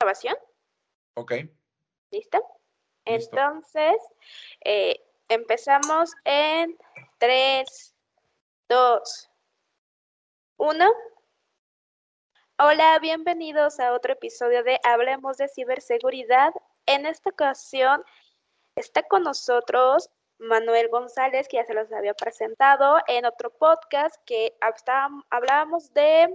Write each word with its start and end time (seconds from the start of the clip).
grabación? 0.00 0.34
Ok. 1.14 1.32
¿Listo? 2.10 2.42
Entonces, 3.04 3.96
eh, 4.64 4.98
empezamos 5.28 6.12
en 6.24 6.74
3, 7.18 7.94
2, 8.70 9.30
1. 10.56 10.92
Hola, 12.60 12.98
bienvenidos 13.00 13.78
a 13.78 13.92
otro 13.92 14.14
episodio 14.14 14.64
de 14.64 14.80
Hablemos 14.84 15.36
de 15.36 15.48
Ciberseguridad. 15.48 16.54
En 16.86 17.04
esta 17.04 17.28
ocasión 17.28 18.02
está 18.76 19.02
con 19.02 19.24
nosotros 19.24 20.08
Manuel 20.38 20.88
González, 20.88 21.46
que 21.46 21.58
ya 21.58 21.66
se 21.66 21.74
los 21.74 21.92
había 21.92 22.14
presentado 22.14 23.00
en 23.06 23.26
otro 23.26 23.50
podcast 23.50 24.16
que 24.24 24.56
hablábamos 25.28 25.92
de... 25.92 26.34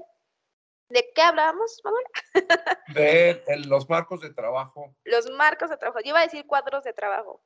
¿De 0.89 1.11
qué 1.15 1.21
hablábamos, 1.21 1.81
Manuel? 1.83 2.05
de 2.95 3.43
los 3.65 3.89
marcos 3.89 4.21
de 4.21 4.33
trabajo. 4.33 4.95
Los 5.03 5.29
marcos 5.31 5.69
de 5.69 5.77
trabajo. 5.77 5.99
Yo 6.01 6.09
iba 6.09 6.19
a 6.19 6.23
decir 6.23 6.45
cuadros 6.45 6.83
de 6.83 6.93
trabajo, 6.93 7.43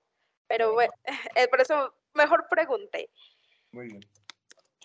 pero 0.47 0.73
bueno, 0.73 0.93
eh, 1.35 1.47
por 1.47 1.61
eso 1.61 1.95
mejor 2.13 2.47
pregunté. 2.49 3.09
Muy 3.71 3.87
bien. 3.87 4.01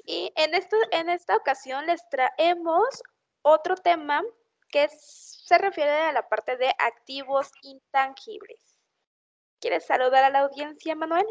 Y 0.06 0.32
en, 0.36 0.54
esto, 0.54 0.76
en 0.92 1.09
esta 1.09 1.36
ocasión 1.36 1.86
les 1.86 2.09
traemos 2.10 3.02
otro 3.42 3.74
tema 3.76 4.22
que 4.68 4.88
se 4.88 5.59
refiere 5.59 5.90
a 5.90 6.12
la 6.12 6.28
parte 6.28 6.56
de 6.56 6.68
activos 6.78 7.50
intangibles. 7.62 8.78
¿Quieres 9.60 9.86
saludar 9.86 10.24
a 10.24 10.30
la 10.30 10.40
audiencia, 10.40 10.95
Manuel? 10.95 11.26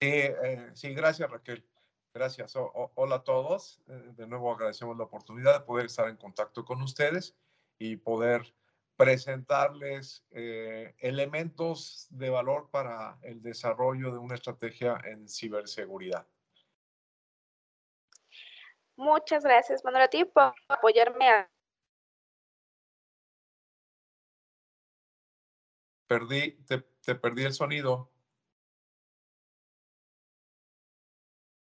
Eh, 0.00 0.70
sí, 0.74 0.94
gracias 0.94 1.30
Raquel. 1.30 1.69
Gracias. 2.12 2.54
hola 2.56 3.16
a 3.16 3.24
todos. 3.24 3.80
Eh, 3.86 4.12
de 4.16 4.26
nuevo 4.26 4.52
agradecemos 4.52 4.96
la 4.96 5.04
oportunidad 5.04 5.60
de 5.60 5.64
poder 5.64 5.86
estar 5.86 6.08
en 6.08 6.16
contacto 6.16 6.64
con 6.64 6.82
ustedes 6.82 7.36
y 7.78 7.96
poder 7.96 8.52
presentarles 8.96 10.26
eh, 10.32 10.94
elementos 10.98 12.08
de 12.10 12.28
valor 12.28 12.68
para 12.70 13.18
el 13.22 13.40
desarrollo 13.40 14.10
de 14.10 14.18
una 14.18 14.34
estrategia 14.34 15.00
en 15.04 15.28
ciberseguridad. 15.28 16.26
Muchas 18.96 19.44
gracias, 19.44 19.82
Manuel, 19.84 20.04
a 20.04 20.08
ti 20.08 20.24
por 20.24 20.52
apoyarme 20.68 21.28
a... 21.30 21.50
Perdí, 26.06 26.58
te 26.66 27.14
perdí 27.14 27.44
el 27.44 27.54
sonido. 27.54 28.10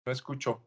No 0.05 0.11
escucho. 0.11 0.65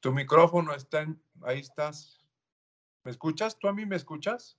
Tu 0.00 0.12
micrófono 0.12 0.74
está 0.74 1.02
en, 1.02 1.22
ahí 1.42 1.58
estás. 1.58 2.24
¿Me 3.04 3.10
escuchas? 3.10 3.58
¿Tú 3.58 3.68
a 3.68 3.74
mí 3.74 3.84
me 3.84 3.96
escuchas? 3.96 4.58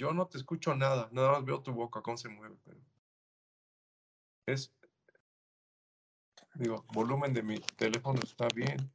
Yo 0.00 0.14
no 0.14 0.26
te 0.26 0.38
escucho 0.38 0.74
nada, 0.74 1.10
nada 1.12 1.32
más 1.32 1.44
veo 1.44 1.60
tu 1.60 1.74
boca, 1.74 2.00
cómo 2.00 2.16
se 2.16 2.30
mueve. 2.30 2.56
Pero 2.64 2.80
es, 4.46 4.72
digo, 6.54 6.86
volumen 6.94 7.34
de 7.34 7.42
mi 7.42 7.60
teléfono 7.76 8.18
está 8.22 8.48
bien. 8.48 8.90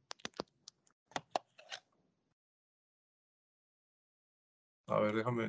A 4.88 4.98
ver, 4.98 5.14
déjame. 5.14 5.46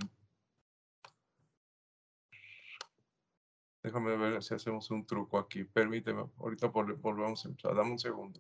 Déjame 3.82 4.16
ver 4.16 4.44
si 4.44 4.54
hacemos 4.54 4.92
un 4.92 5.08
truco 5.08 5.40
aquí. 5.40 5.64
Permíteme, 5.64 6.30
ahorita 6.38 6.68
volvemos 6.68 7.44
a 7.44 7.50
empezar. 7.50 7.74
Dame 7.74 7.94
un 7.94 8.00
segundo. 8.00 8.40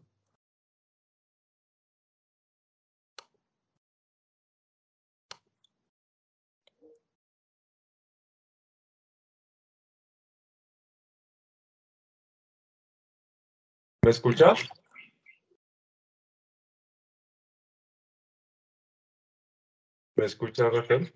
¿Me 14.07 14.11
escuchas? 14.11 14.69
¿Me 20.15 20.25
escuchas, 20.25 20.71
Raquel? 20.73 21.13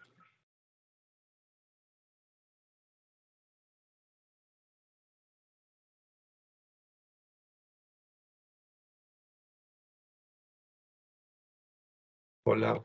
Hola. 12.44 12.84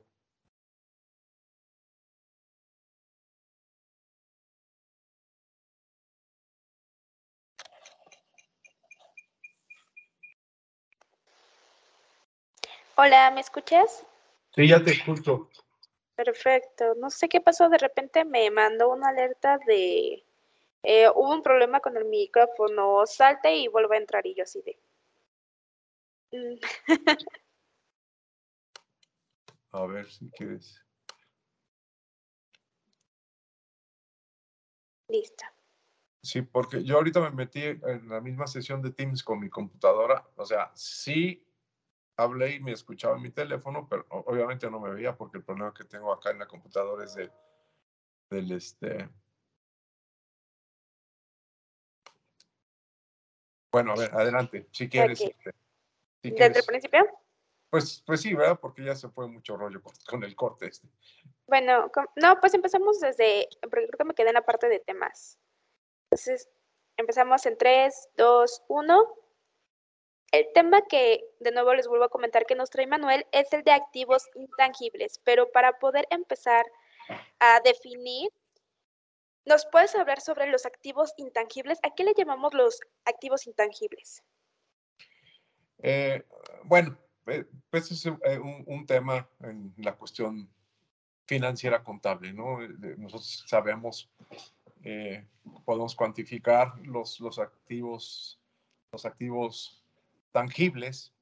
Hola, 12.98 13.30
¿me 13.30 13.42
escuchas? 13.42 14.06
Sí, 14.54 14.66
ya 14.66 14.82
te 14.82 14.92
escucho. 14.92 15.50
Perfecto. 16.14 16.94
No 16.94 17.10
sé 17.10 17.28
qué 17.28 17.42
pasó, 17.42 17.68
de 17.68 17.76
repente 17.76 18.24
me 18.24 18.50
mandó 18.50 18.88
una 18.88 19.08
alerta 19.08 19.58
de 19.66 20.24
eh, 20.82 21.10
hubo 21.14 21.34
un 21.34 21.42
problema 21.42 21.80
con 21.80 21.98
el 21.98 22.06
micrófono, 22.06 23.04
salte 23.04 23.54
y 23.54 23.68
vuelve 23.68 23.96
a 23.96 23.98
entrar 23.98 24.26
y 24.26 24.34
yo 24.34 24.44
así 24.44 24.62
de. 24.62 24.78
Mm. 26.32 26.58
a 29.72 29.86
ver 29.86 30.10
si 30.10 30.30
quieres. 30.30 30.82
Listo. 35.08 35.44
Sí, 36.22 36.40
porque 36.40 36.82
yo 36.82 36.96
ahorita 36.96 37.20
me 37.20 37.30
metí 37.30 37.62
en 37.62 38.08
la 38.08 38.22
misma 38.22 38.46
sesión 38.46 38.80
de 38.80 38.90
Teams 38.90 39.22
con 39.22 39.38
mi 39.38 39.50
computadora. 39.50 40.26
O 40.36 40.46
sea, 40.46 40.72
sí 40.74 41.46
hablé 42.16 42.54
y 42.54 42.60
me 42.60 42.72
escuchaba 42.72 43.16
en 43.16 43.22
mi 43.22 43.30
teléfono, 43.30 43.86
pero 43.88 44.06
obviamente 44.08 44.70
no 44.70 44.80
me 44.80 44.90
veía 44.90 45.16
porque 45.16 45.38
el 45.38 45.44
problema 45.44 45.74
que 45.74 45.84
tengo 45.84 46.12
acá 46.12 46.30
en 46.30 46.38
la 46.38 46.46
computadora 46.46 47.04
es 47.04 47.14
de, 47.14 47.30
del 48.30 48.52
este. 48.52 49.08
Bueno, 53.70 53.92
a 53.92 53.96
ver, 53.96 54.14
adelante, 54.14 54.68
si 54.72 54.88
quieres. 54.88 55.20
Este, 55.20 55.54
¿Desde 56.22 56.60
el 56.60 56.64
principio? 56.64 57.06
Pues, 57.70 58.02
pues 58.06 58.22
sí, 58.22 58.34
¿verdad? 58.34 58.58
Porque 58.58 58.84
ya 58.84 58.94
se 58.94 59.08
fue 59.08 59.28
mucho 59.28 59.56
rollo 59.56 59.82
con, 60.06 60.24
el 60.24 60.34
corte 60.34 60.66
este. 60.66 60.88
Bueno, 61.46 61.90
no, 62.16 62.40
pues 62.40 62.54
empezamos 62.54 63.00
desde, 63.00 63.48
porque 63.60 63.86
creo 63.86 63.98
que 63.98 64.04
me 64.04 64.14
quedé 64.14 64.28
en 64.28 64.34
la 64.34 64.46
parte 64.46 64.68
de 64.68 64.80
temas. 64.80 65.38
Entonces, 66.04 66.48
empezamos 66.96 67.44
en 67.44 67.58
3, 67.58 68.08
2, 68.16 68.62
1. 68.68 69.14
El 70.36 70.52
tema 70.52 70.82
que 70.82 71.24
de 71.40 71.50
nuevo 71.50 71.72
les 71.72 71.88
vuelvo 71.88 72.04
a 72.04 72.10
comentar 72.10 72.44
que 72.44 72.54
nos 72.54 72.68
trae 72.68 72.86
Manuel 72.86 73.24
es 73.32 73.50
el 73.54 73.62
de 73.64 73.70
activos 73.70 74.28
intangibles, 74.34 75.18
pero 75.24 75.50
para 75.50 75.78
poder 75.78 76.06
empezar 76.10 76.66
a 77.38 77.60
definir, 77.64 78.30
¿nos 79.46 79.64
puedes 79.72 79.94
hablar 79.94 80.20
sobre 80.20 80.48
los 80.48 80.66
activos 80.66 81.14
intangibles? 81.16 81.78
¿A 81.82 81.94
qué 81.94 82.04
le 82.04 82.12
llamamos 82.12 82.52
los 82.52 82.82
activos 83.06 83.46
intangibles? 83.46 84.22
Eh, 85.78 86.22
bueno, 86.64 86.98
eh, 87.28 87.46
pues 87.70 87.90
es 87.90 88.04
eh, 88.04 88.38
un, 88.38 88.84
tema 88.84 89.26
en 89.40 89.72
la 89.78 89.96
cuestión 89.96 90.50
financiera 91.24 91.82
contable, 91.82 92.34
¿no? 92.34 92.58
Nosotros 92.98 93.42
sabemos, 93.46 94.10
podemos 95.64 95.96
cuantificar 95.96 96.78
los, 96.80 97.20
los 97.20 97.38
activos, 97.38 98.38
los 98.92 99.06
activos 99.06 99.82
tangibles 100.36 101.14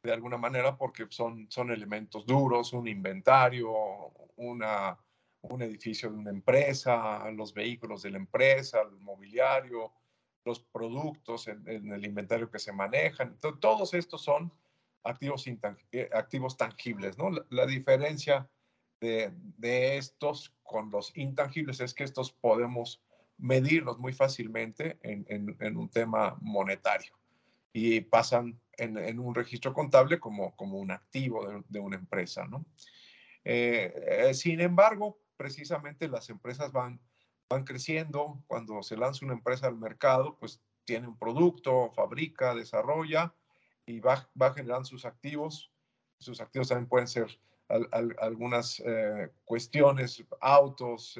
de 0.00 0.12
alguna 0.12 0.36
manera 0.36 0.78
porque 0.78 1.04
son, 1.10 1.50
son 1.50 1.72
elementos 1.72 2.24
duros, 2.24 2.72
un 2.72 2.86
inventario, 2.86 3.68
un 4.36 5.62
edificio 5.62 6.08
de 6.08 6.16
una 6.16 6.30
empresa, 6.30 7.28
los 7.32 7.52
vehículos 7.52 8.02
de 8.02 8.12
la 8.12 8.18
empresa, 8.18 8.82
el 8.82 9.00
mobiliario, 9.00 9.92
los 10.44 10.60
productos 10.60 11.48
en, 11.48 11.66
el 11.66 12.04
inventario 12.04 12.48
que 12.48 12.60
se 12.60 12.70
manejan. 12.72 13.40
todos 13.58 13.92
estos 13.92 14.22
son 14.22 14.52
activos, 15.02 15.44
eh, 15.48 16.08
activos 16.12 16.56
tangibles. 16.56 17.18
¿no? 17.18 17.30
La, 17.50 17.66
diferencia 17.66 18.48
de, 19.00 19.32
de, 19.34 19.96
estos 19.96 20.54
con 20.62 20.92
los 20.92 21.10
intangibles 21.16 21.80
es 21.80 21.92
que 21.92 22.04
estos 22.04 22.30
podemos 22.30 23.02
medirlos 23.36 23.98
muy 23.98 24.12
fácilmente 24.12 25.00
en, 25.02 25.26
en, 25.28 25.56
en 25.58 25.76
un 25.76 25.88
tema 25.88 26.38
monetario. 26.40 27.19
Y 27.72 28.00
pasan 28.00 28.60
en, 28.76 29.18
un 29.18 29.34
registro 29.34 29.72
contable 29.72 30.18
como, 30.18 30.56
como 30.56 30.78
un 30.78 30.90
activo 30.90 31.62
de, 31.68 31.80
una 31.80 31.96
empresa, 31.96 32.46
¿no? 32.46 32.64
Eh, 33.44 33.92
eh, 34.06 34.34
sin 34.34 34.60
embargo, 34.60 35.18
precisamente 35.36 36.08
las 36.08 36.30
empresas 36.30 36.72
van, 36.72 37.00
van 37.48 37.64
creciendo. 37.64 38.42
Cuando 38.46 38.82
se 38.82 38.96
lanza 38.96 39.24
una 39.24 39.34
empresa 39.34 39.66
al 39.66 39.76
mercado, 39.76 40.38
pues 40.38 40.62
tiene 40.84 41.08
un 41.08 41.18
producto, 41.18 41.90
fabrica, 41.92 42.54
desarrolla 42.54 43.34
y 43.86 44.00
va, 44.00 44.28
va 44.40 44.52
generando 44.52 44.84
sus 44.84 45.04
activos. 45.04 45.70
Sus 46.18 46.40
activos 46.40 46.68
también 46.68 46.88
pueden 46.88 47.08
ser 47.08 47.38
algunas 48.20 48.82
eh, 48.84 49.30
cuestiones, 49.44 50.24
autos, 50.40 51.18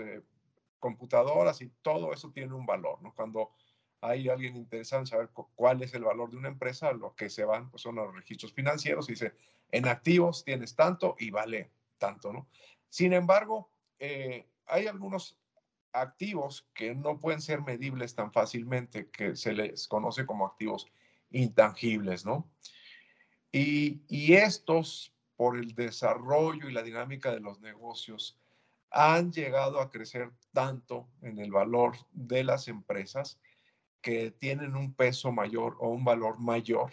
computadoras 0.81 1.61
y 1.61 1.69
todo 1.83 2.13
eso 2.13 2.33
tiene 2.33 2.55
un 2.55 2.67
valor, 2.67 3.01
¿no? 3.03 3.15
Cuando 3.15 3.53
hay 4.01 4.29
alguien 4.29 4.57
interesado 4.57 5.03
en 5.03 5.07
saber 5.07 5.31
cuál 5.55 5.83
es 5.83 5.93
el 5.95 6.05
valor 6.05 6.31
de 6.31 6.37
una 6.37 6.49
empresa, 6.49 6.93
lo 6.93 7.15
que 7.15 7.29
se 7.29 7.45
van 7.45 7.71
pues 7.71 7.83
son 7.83 7.97
los 7.97 8.15
registros 8.15 8.53
financieros 8.53 9.09
y 9.09 9.13
dice, 9.13 9.35
en 9.71 9.87
activos 9.87 10.45
tienes 10.45 10.75
tanto 10.75 11.17
y 11.19 11.31
vale 11.31 11.71
tanto, 11.99 12.33
¿no? 12.33 12.49
Sin 12.89 13.13
embargo, 13.13 13.71
eh, 13.99 14.47
hay 14.67 14.87
algunos 14.87 15.37
activos 15.93 16.69
que 16.75 16.95
no 16.95 17.19
pueden 17.19 17.41
ser 17.41 17.61
medibles 17.63 18.15
tan 18.15 18.33
fácilmente, 18.33 19.11
que 19.11 19.37
se 19.37 19.53
les 19.53 19.87
conoce 19.87 20.25
como 20.25 20.47
activos 20.47 20.87
intangibles, 21.31 22.25
¿no? 22.25 22.51
Y, 23.53 24.03
y 24.09 24.35
estos, 24.35 25.13
por 25.37 25.59
el 25.59 25.75
desarrollo 25.75 26.69
y 26.69 26.73
la 26.73 26.83
dinámica 26.83 27.33
de 27.33 27.41
los 27.41 27.61
negocios, 27.61 28.39
han 28.91 29.33
llegado 29.33 29.81
a 29.81 29.91
crecer 29.91 30.31
tanto 30.53 31.09
en 31.23 31.39
el 31.39 31.53
valor 31.53 31.97
de 32.13 32.45
las 32.45 32.67
empresas 32.69 33.39
que 34.01 34.31
tienen 34.31 34.77
un 34.77 34.95
peso 34.95 35.33
mayor 35.33 35.77
o 35.81 35.89
un 35.89 36.05
valor 36.05 36.39
mayor 36.39 36.93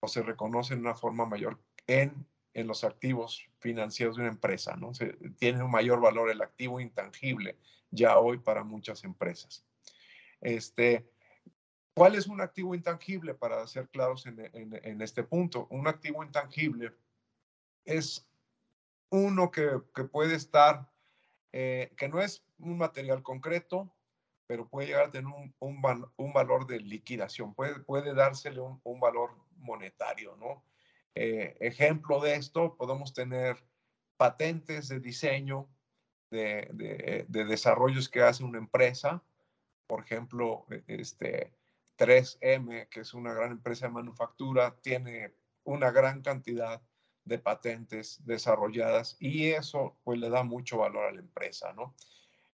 o 0.00 0.08
se 0.08 0.22
reconocen 0.22 0.78
de 0.78 0.82
una 0.82 0.94
forma 0.94 1.26
mayor 1.26 1.60
en, 1.86 2.26
en 2.52 2.66
los 2.66 2.84
activos 2.84 3.46
financieros 3.58 4.16
de 4.16 4.22
una 4.22 4.30
empresa, 4.30 4.76
¿no? 4.76 4.94
Se, 4.94 5.16
tiene 5.38 5.62
un 5.62 5.70
mayor 5.70 6.00
valor 6.00 6.30
el 6.30 6.42
activo 6.42 6.80
intangible 6.80 7.58
ya 7.90 8.18
hoy 8.18 8.38
para 8.38 8.64
muchas 8.64 9.04
empresas. 9.04 9.64
Este, 10.40 11.08
¿Cuál 11.94 12.16
es 12.16 12.26
un 12.26 12.40
activo 12.40 12.74
intangible? 12.74 13.34
Para 13.34 13.66
ser 13.66 13.88
claros 13.88 14.26
en, 14.26 14.50
en, 14.52 15.00
este 15.00 15.22
punto, 15.22 15.68
un 15.70 15.86
activo 15.86 16.24
intangible 16.24 16.92
es 17.84 18.28
uno 19.10 19.50
que, 19.50 19.80
que 19.94 20.04
puede 20.04 20.34
estar, 20.34 20.90
eh, 21.52 21.92
que 21.96 22.08
no 22.08 22.20
es 22.20 22.44
un 22.58 22.78
material 22.78 23.22
concreto, 23.22 23.93
pero 24.46 24.68
puede 24.68 24.88
llegar 24.88 25.06
a 25.06 25.10
tener 25.10 25.32
un, 25.32 25.54
un, 25.58 26.32
valor 26.32 26.66
de 26.66 26.80
liquidación, 26.80 27.54
puede, 27.54 27.80
puede 27.80 28.14
dársele 28.14 28.60
un, 28.60 29.00
valor 29.00 29.30
monetario, 29.56 30.36
¿no? 30.36 30.64
Eh, 31.14 31.56
ejemplo 31.60 32.20
de 32.20 32.34
esto, 32.34 32.76
podemos 32.76 33.14
tener 33.14 33.64
patentes 34.16 34.88
de 34.88 35.00
diseño, 35.00 35.68
de, 36.30 36.68
de, 36.72 37.24
de, 37.28 37.44
desarrollos 37.44 38.08
que 38.08 38.22
hace 38.22 38.44
una 38.44 38.58
empresa, 38.58 39.22
por 39.86 40.02
ejemplo, 40.02 40.66
e, 40.70 40.82
este 40.88 41.54
3M, 41.96 42.88
que 42.88 43.00
es 43.00 43.14
una 43.14 43.32
gran 43.32 43.52
empresa 43.52 43.86
de 43.86 43.92
manufactura, 43.92 44.76
tiene 44.82 45.34
una 45.62 45.90
gran 45.90 46.22
cantidad 46.22 46.82
de 47.24 47.38
patentes 47.38 48.20
desarrolladas 48.24 49.16
y 49.18 49.50
eso 49.50 49.98
pues 50.04 50.18
le 50.18 50.28
da 50.28 50.42
mucho 50.42 50.78
valor 50.78 51.06
a 51.06 51.12
la 51.12 51.20
empresa, 51.20 51.72
¿no? 51.72 51.94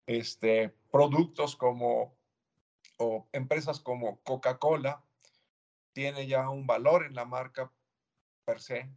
Este, 0.06 0.74
productos 0.90 1.56
como, 1.56 2.16
o 2.98 3.28
empresas 3.32 3.80
como 3.80 4.20
Coca-Cola, 4.22 5.04
tiene 5.92 6.26
ya 6.26 6.48
un 6.48 6.66
valor 6.66 7.04
en 7.04 7.14
la 7.14 7.24
marca 7.24 7.72
per 8.44 8.60
se, 8.60 8.90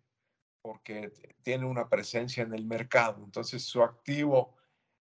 porque 0.61 1.11
tiene 1.43 1.65
una 1.65 1.89
presencia 1.89 2.43
en 2.43 2.53
el 2.53 2.65
mercado. 2.65 3.21
Entonces, 3.23 3.63
su 3.63 3.83
activo, 3.83 4.55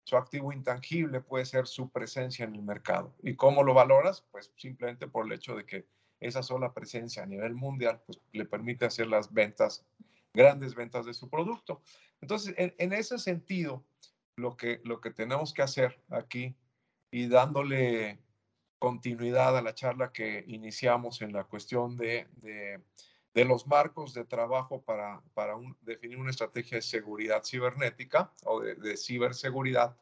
su 0.05 0.17
activo 0.17 0.53
intangible 0.53 1.21
puede 1.21 1.45
ser 1.45 1.67
su 1.67 1.89
presencia 1.91 2.45
en 2.45 2.55
el 2.55 2.63
mercado. 2.63 3.15
¿Y 3.23 3.37
cómo 3.37 3.63
lo 3.63 3.73
valoras? 3.73 4.23
Pues 4.31 4.53
simplemente 4.57 5.07
por 5.07 5.27
el 5.27 5.33
hecho 5.33 5.55
de 5.55 5.65
que 5.65 5.87
esa 6.19 6.43
sola 6.43 6.73
presencia 6.73 7.23
a 7.23 7.27
nivel 7.27 7.55
mundial 7.55 8.03
pues, 8.07 8.21
le 8.33 8.45
permite 8.45 8.85
hacer 8.85 9.07
las 9.07 9.33
ventas, 9.33 9.85
grandes 10.35 10.75
ventas 10.75 11.07
de 11.07 11.15
su 11.15 11.29
producto. 11.29 11.83
Entonces, 12.21 12.55
en, 12.57 12.75
en 12.79 12.93
ese 12.93 13.19
sentido, 13.19 13.85
lo 14.37 14.57
que, 14.57 14.81
lo 14.85 15.01
que 15.01 15.11
tenemos 15.11 15.53
que 15.53 15.63
hacer 15.63 16.01
aquí 16.11 16.57
y 17.11 17.29
dándole 17.29 18.19
continuidad 18.79 19.57
a 19.57 19.63
la 19.63 19.75
charla 19.75 20.13
que 20.13 20.45
iniciamos 20.49 21.23
en 21.23 21.33
la 21.33 21.45
cuestión 21.45 21.97
de, 21.97 22.27
de, 22.43 23.45
los 23.45 23.67
marcos 23.67 24.13
de 24.13 24.25
trabajo 24.25 24.83
para, 24.83 25.23
para 25.35 25.55
definir 25.83 26.19
una 26.19 26.31
estrategia 26.31 26.79
de 26.79 26.83
seguridad 26.83 27.45
cibernética 27.45 28.33
o 28.45 28.61
de, 28.61 28.97
ciberseguridad. 28.97 29.97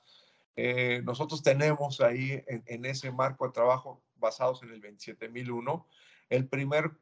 Eh, 0.57 1.03
nosotros 1.05 1.43
tenemos 1.43 2.01
ahí 2.01 2.43
en, 2.47 2.85
ese 2.85 3.13
marco 3.13 3.47
de 3.47 3.53
trabajo 3.53 4.03
basados 4.17 4.63
en 4.63 4.71
el 4.71 4.81
27001, 4.81 5.87
el 6.29 6.49
primer, 6.49 6.93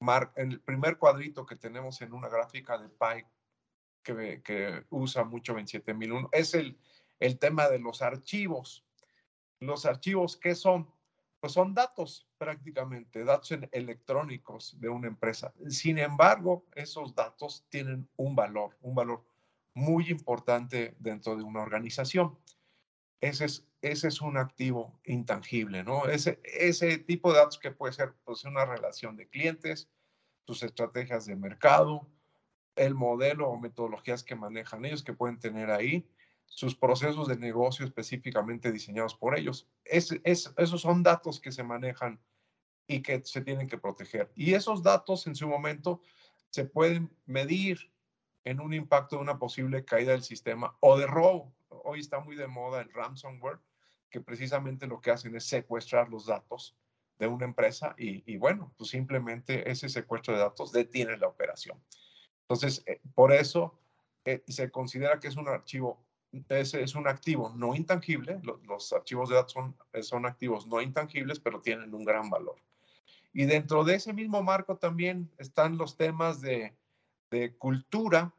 mar, 0.00 0.32
el 0.36 0.60
primer 0.60 0.98
cuadrito 0.98 1.46
que 1.46 1.56
tenemos 1.56 2.00
en 2.02 2.12
una 2.12 2.28
gráfica 2.28 2.78
de 2.78 2.88
Pike 2.88 3.28
que, 4.04 4.84
usa 4.90 5.24
mucho 5.24 5.54
27001, 5.54 6.28
es 6.32 6.54
el, 6.54 6.78
el 7.18 7.38
tema 7.38 7.68
de 7.68 7.80
los 7.80 8.02
archivos. 8.02 8.86
Los 9.58 9.86
archivos, 9.86 10.36
¿qué 10.36 10.54
son? 10.54 10.88
Pues 11.40 11.52
son 11.52 11.74
datos 11.74 12.28
prácticamente, 12.38 13.24
datos 13.24 13.50
electrónicos 13.72 14.78
de 14.80 14.88
una 14.88 15.08
empresa. 15.08 15.52
Sin 15.68 15.98
embargo, 15.98 16.66
esos 16.74 17.14
datos 17.14 17.66
tienen 17.68 18.08
un 18.16 18.36
valor, 18.36 18.76
un 18.80 18.94
valor 18.94 19.24
muy 19.74 20.08
importante 20.08 20.94
dentro 20.98 21.36
de 21.36 21.42
una 21.42 21.60
organización. 21.60 22.38
Ese 23.20 23.46
es, 23.46 23.66
ese 23.82 24.08
es 24.08 24.20
un 24.20 24.36
activo 24.36 25.00
intangible, 25.04 25.82
¿no? 25.82 26.06
Ese, 26.06 26.40
ese 26.44 26.98
tipo 26.98 27.32
de 27.32 27.38
datos 27.38 27.58
que 27.58 27.70
puede 27.72 27.92
ser 27.92 28.14
pues, 28.24 28.44
una 28.44 28.64
relación 28.64 29.16
de 29.16 29.28
clientes, 29.28 29.90
tus 30.44 30.62
estrategias 30.62 31.26
de 31.26 31.36
mercado, 31.36 32.08
el 32.76 32.94
modelo 32.94 33.48
o 33.48 33.58
metodologías 33.58 34.22
que 34.22 34.34
manejan 34.34 34.84
ellos, 34.84 35.02
que 35.02 35.12
pueden 35.12 35.38
tener 35.38 35.70
ahí, 35.70 36.06
sus 36.46 36.74
procesos 36.76 37.28
de 37.28 37.36
negocio 37.36 37.84
específicamente 37.84 38.70
diseñados 38.70 39.14
por 39.14 39.36
ellos. 39.38 39.68
Es, 39.84 40.18
esos 40.24 40.80
son 40.80 41.02
datos 41.02 41.40
que 41.40 41.52
se 41.52 41.64
manejan 41.64 42.20
y 42.86 43.00
que 43.00 43.24
se 43.24 43.40
tienen 43.40 43.68
que 43.68 43.78
proteger. 43.78 44.30
Y 44.34 44.54
esos 44.54 44.82
datos 44.82 45.26
en 45.26 45.34
su 45.34 45.48
momento 45.48 46.00
se 46.50 46.64
pueden 46.64 47.10
medir 47.26 47.90
en 48.44 48.60
un 48.60 48.74
impacto 48.74 49.16
de 49.16 49.22
una 49.22 49.38
posible 49.38 49.84
caída 49.84 50.12
del 50.12 50.22
sistema 50.22 50.76
o 50.80 50.98
de 50.98 51.06
robo. 51.06 51.52
Hoy 51.68 52.00
está 52.00 52.20
muy 52.20 52.36
de 52.36 52.46
moda 52.46 52.82
el 52.82 52.92
ransomware, 52.92 53.58
que 54.10 54.20
precisamente 54.20 54.86
lo 54.86 55.00
que 55.00 55.10
hacen 55.10 55.34
es 55.34 55.44
secuestrar 55.44 56.08
los 56.08 56.26
datos 56.26 56.76
de 57.18 57.26
una 57.26 57.46
empresa 57.46 57.94
y, 57.96 58.22
y 58.32 58.36
bueno, 58.36 58.72
pues 58.76 58.90
simplemente 58.90 59.68
ese 59.70 59.88
secuestro 59.88 60.34
de 60.34 60.40
datos 60.40 60.72
detiene 60.72 61.16
la 61.16 61.28
operación. 61.28 61.80
Entonces, 62.44 62.82
eh, 62.86 63.00
por 63.14 63.32
eso 63.32 63.78
eh, 64.24 64.42
se 64.46 64.70
considera 64.70 65.18
que 65.18 65.28
es 65.28 65.36
un 65.36 65.48
archivo, 65.48 66.04
es, 66.48 66.74
es 66.74 66.94
un 66.94 67.08
activo 67.08 67.52
no 67.56 67.74
intangible. 67.74 68.40
Los, 68.42 68.92
archivos 68.92 69.28
de 69.28 69.36
datos 69.36 69.52
son, 69.52 69.76
eh, 69.92 70.02
son 70.02 70.26
activos 70.26 70.66
no 70.66 70.80
intangibles, 70.82 71.40
pero 71.40 71.60
tienen 71.60 71.94
un 71.94 72.04
gran 72.04 72.28
valor. 72.28 72.56
Y 73.32 73.46
dentro 73.46 73.82
de 73.82 73.96
ese 73.96 74.12
mismo 74.12 74.42
marco 74.42 74.76
también 74.76 75.30
están 75.38 75.78
los 75.78 75.96
temas 75.96 76.40
de, 76.40 76.76
de 77.30 77.56
cultura 77.56 78.34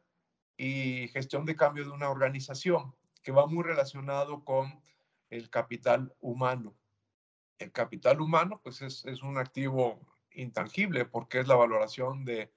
y 0.58 1.10
gestión 1.10 1.46
de 1.46 1.56
cambio 1.56 1.84
de 1.84 1.92
una 1.92 2.10
organización, 2.10 2.96
que 3.24 3.32
va 3.32 3.48
muy 3.48 3.64
relacionado 3.64 4.46
con 4.46 4.80
el 5.30 5.50
capital 5.50 6.14
humano. 6.22 6.76
El 7.58 7.72
capital 7.72 8.22
humano, 8.22 8.62
pues 8.64 8.82
es, 8.82 9.04
es 9.06 9.24
un 9.24 9.38
activo 9.38 10.00
intangible 10.32 11.06
porque 11.06 11.40
es 11.40 11.48
la 11.48 11.56
valoración 11.56 12.24
de 12.24 12.54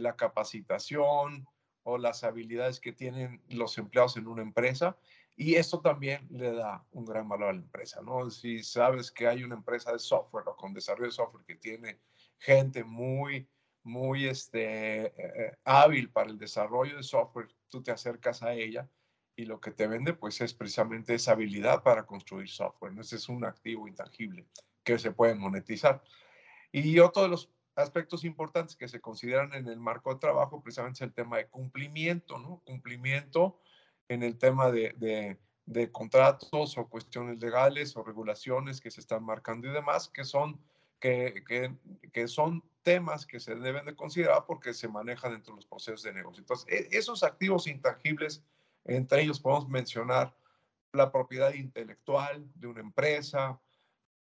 la 0.00 0.16
capacitación 0.16 1.46
o 1.84 1.98
las 1.98 2.24
habilidades 2.24 2.80
que 2.80 2.92
tienen 2.92 3.42
los 3.48 3.76
empleados 3.78 4.16
en 4.16 4.26
una 4.26 4.42
empresa. 4.42 4.96
Y 5.36 5.54
esto 5.54 5.80
también 5.80 6.28
le 6.30 6.52
da 6.52 6.84
un 6.92 7.04
gran 7.04 7.28
valor 7.28 7.48
a 7.48 7.52
la 7.52 7.60
empresa, 7.60 8.02
¿no? 8.02 8.30
Si 8.30 8.62
sabes 8.62 9.10
que 9.10 9.26
hay 9.26 9.42
una 9.44 9.56
empresa 9.56 9.92
de 9.92 9.98
software 9.98 10.44
o 10.46 10.56
con 10.56 10.74
desarrollo 10.74 11.06
de 11.06 11.12
software 11.12 11.44
que 11.44 11.56
tiene 11.56 12.00
gente 12.38 12.84
muy, 12.84 13.48
muy 13.82 14.26
este, 14.26 15.06
eh, 15.06 15.12
eh, 15.16 15.56
hábil 15.64 16.10
para 16.10 16.30
el 16.30 16.38
desarrollo 16.38 16.96
de 16.96 17.02
software, 17.02 17.48
tú 17.68 17.82
te 17.82 17.90
acercas 17.90 18.42
a 18.42 18.52
ella 18.52 18.88
y 19.34 19.46
lo 19.46 19.60
que 19.60 19.70
te 19.70 19.86
vende 19.86 20.12
pues 20.12 20.40
es 20.40 20.52
precisamente 20.52 21.14
esa 21.14 21.32
habilidad 21.32 21.82
para 21.82 22.04
construir 22.04 22.48
software. 22.48 22.92
¿no? 22.92 23.00
Ese 23.00 23.16
es 23.16 23.28
un 23.28 23.44
activo 23.44 23.88
intangible 23.88 24.46
que 24.84 24.98
se 24.98 25.12
puede 25.12 25.34
monetizar. 25.34 26.02
Y 26.70 26.98
otro 26.98 27.22
de 27.22 27.28
los 27.28 27.50
aspectos 27.74 28.24
importantes 28.24 28.76
que 28.76 28.88
se 28.88 29.00
consideran 29.00 29.54
en 29.54 29.68
el 29.68 29.78
marco 29.78 30.12
de 30.12 30.20
trabajo 30.20 30.62
precisamente 30.62 30.98
es 30.98 31.02
el 31.02 31.14
tema 31.14 31.38
de 31.38 31.48
cumplimiento, 31.48 32.38
¿no? 32.38 32.60
Cumplimiento 32.64 33.58
en 34.08 34.22
el 34.22 34.36
tema 34.36 34.70
de, 34.70 34.94
de, 34.98 35.38
de, 35.64 35.90
contratos 35.90 36.76
o 36.76 36.88
cuestiones 36.88 37.40
legales 37.40 37.96
o 37.96 38.02
regulaciones 38.02 38.80
que 38.80 38.90
se 38.90 39.00
están 39.00 39.24
marcando 39.24 39.68
y 39.68 39.72
demás, 39.72 40.08
que 40.08 40.24
son, 40.24 40.60
que, 41.00 41.42
que, 41.46 41.74
que, 42.12 42.28
son 42.28 42.62
temas 42.82 43.26
que 43.26 43.40
se 43.40 43.54
deben 43.54 43.86
de 43.86 43.96
considerar 43.96 44.44
porque 44.46 44.74
se 44.74 44.88
manejan 44.88 45.32
dentro 45.32 45.54
de 45.54 45.56
los 45.56 45.66
procesos 45.66 46.02
de 46.02 46.12
negocio. 46.12 46.40
Entonces, 46.40 46.66
e, 46.68 46.96
esos 46.96 47.22
activos 47.22 47.66
intangibles, 47.66 48.44
entre 48.84 49.22
ellos 49.22 49.40
podemos 49.40 49.68
mencionar 49.68 50.34
la 50.92 51.10
propiedad 51.10 51.54
intelectual 51.54 52.46
de 52.54 52.66
una 52.66 52.80
empresa, 52.80 53.58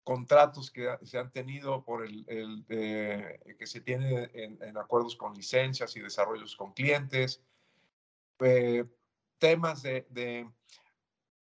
contratos 0.05 0.71
que 0.71 0.97
se 1.03 1.19
han 1.19 1.33
tenido 1.33 1.83
por 1.83 2.05
el, 2.05 2.25
el 2.29 2.65
eh, 2.69 3.57
que 3.59 3.67
se 3.67 3.81
tiene 3.81 4.31
en, 4.35 4.63
en, 4.63 4.77
acuerdos 4.77 5.17
con 5.17 5.35
licencias 5.35 5.97
y 5.97 6.01
desarrollos 6.01 6.55
con 6.55 6.73
clientes, 6.75 7.43
eh, 8.41 8.85
temas 9.39 9.83
de, 9.83 10.07
de, 10.11 10.49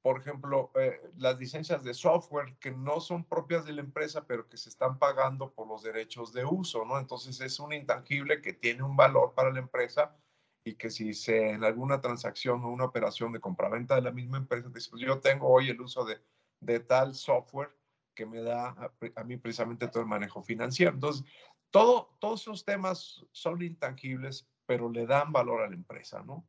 por 0.00 0.20
ejemplo, 0.20 0.70
eh, 0.76 1.00
las 1.16 1.38
licencias 1.38 1.82
de 1.82 1.92
software 1.92 2.56
que 2.60 2.70
no 2.70 3.00
son 3.00 3.24
propias 3.24 3.64
de 3.64 3.72
la 3.72 3.80
empresa, 3.80 4.24
pero 4.26 4.48
que 4.48 4.56
se 4.56 4.68
están 4.68 4.98
pagando 4.98 5.52
por 5.52 5.66
los 5.66 5.82
derechos 5.82 6.32
de 6.32 6.44
uso, 6.44 6.84
¿no? 6.84 6.98
Entonces 7.00 7.40
es 7.40 7.58
un 7.58 7.72
intangible 7.72 8.40
que 8.40 8.52
tiene 8.52 8.84
un 8.84 8.96
valor 8.96 9.34
para 9.34 9.52
la 9.52 9.58
empresa 9.58 10.16
y 10.64 10.74
que 10.74 10.88
si 10.88 11.14
se 11.14 11.50
en 11.50 11.64
alguna 11.64 12.00
transacción 12.00 12.62
o 12.62 12.68
una 12.68 12.84
operación 12.84 13.32
de 13.32 13.40
compraventa 13.40 13.96
de 13.96 14.02
la 14.02 14.12
misma 14.12 14.38
empresa, 14.38 14.68
dice, 14.68 14.90
pues 14.90 15.02
yo 15.02 15.18
tengo 15.18 15.48
hoy 15.48 15.68
el 15.68 15.80
uso 15.80 16.04
de, 16.04 16.20
de 16.60 16.78
tal 16.78 17.16
software 17.16 17.81
que 18.14 18.26
me 18.26 18.42
da 18.42 18.68
a, 18.68 18.92
a, 19.16 19.24
mí 19.24 19.36
precisamente 19.36 19.88
todo 19.88 20.02
el 20.02 20.08
manejo 20.08 20.42
financiero. 20.42 20.92
Entonces, 20.92 21.24
todo, 21.70 22.16
todos 22.20 22.42
esos 22.42 22.64
temas 22.64 23.24
son 23.32 23.62
intangibles, 23.62 24.46
pero 24.66 24.90
le 24.90 25.06
dan 25.06 25.32
valor 25.32 25.62
a 25.62 25.68
la 25.68 25.74
empresa, 25.74 26.22
¿no? 26.22 26.46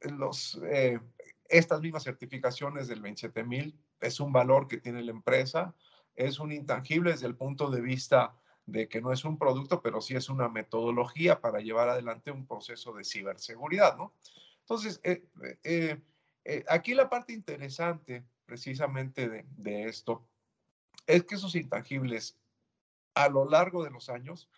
Los, 0.00 0.60
eh, 0.64 1.00
estas 1.48 1.80
mismas 1.80 2.04
certificaciones 2.04 2.86
del 2.88 3.00
27000 3.00 3.76
es 4.00 4.20
un 4.20 4.32
valor 4.32 4.68
que 4.68 4.78
tiene 4.78 5.02
la 5.02 5.10
empresa, 5.10 5.74
es 6.14 6.38
un 6.38 6.52
intangible 6.52 7.12
desde 7.12 7.26
el 7.26 7.36
punto 7.36 7.70
de 7.70 7.80
vista 7.80 8.36
de 8.66 8.86
que 8.86 9.00
no 9.00 9.12
es 9.12 9.24
un 9.24 9.38
producto, 9.38 9.80
pero 9.80 10.00
sí 10.00 10.14
es 10.14 10.28
una 10.28 10.48
metodología 10.48 11.40
para 11.40 11.60
llevar 11.60 11.88
adelante 11.88 12.30
un 12.30 12.46
proceso 12.46 12.92
de 12.92 13.02
ciberseguridad, 13.02 13.96
¿no? 13.96 14.12
Entonces, 14.60 15.00
eh, 15.02 15.24
eh, 15.64 15.98
eh, 16.44 16.64
aquí 16.68 16.94
la 16.94 17.08
parte 17.08 17.32
interesante 17.32 18.24
precisamente 18.44 19.28
de, 19.28 19.46
de, 19.56 19.84
esto 19.84 20.28
es 21.08 21.24
que 21.24 21.34
esos 21.34 21.56
intangibles 21.56 22.38
a 23.14 23.28
lo 23.28 23.48
largo 23.48 23.82
de 23.82 23.90
los 23.90 24.10
años 24.10 24.48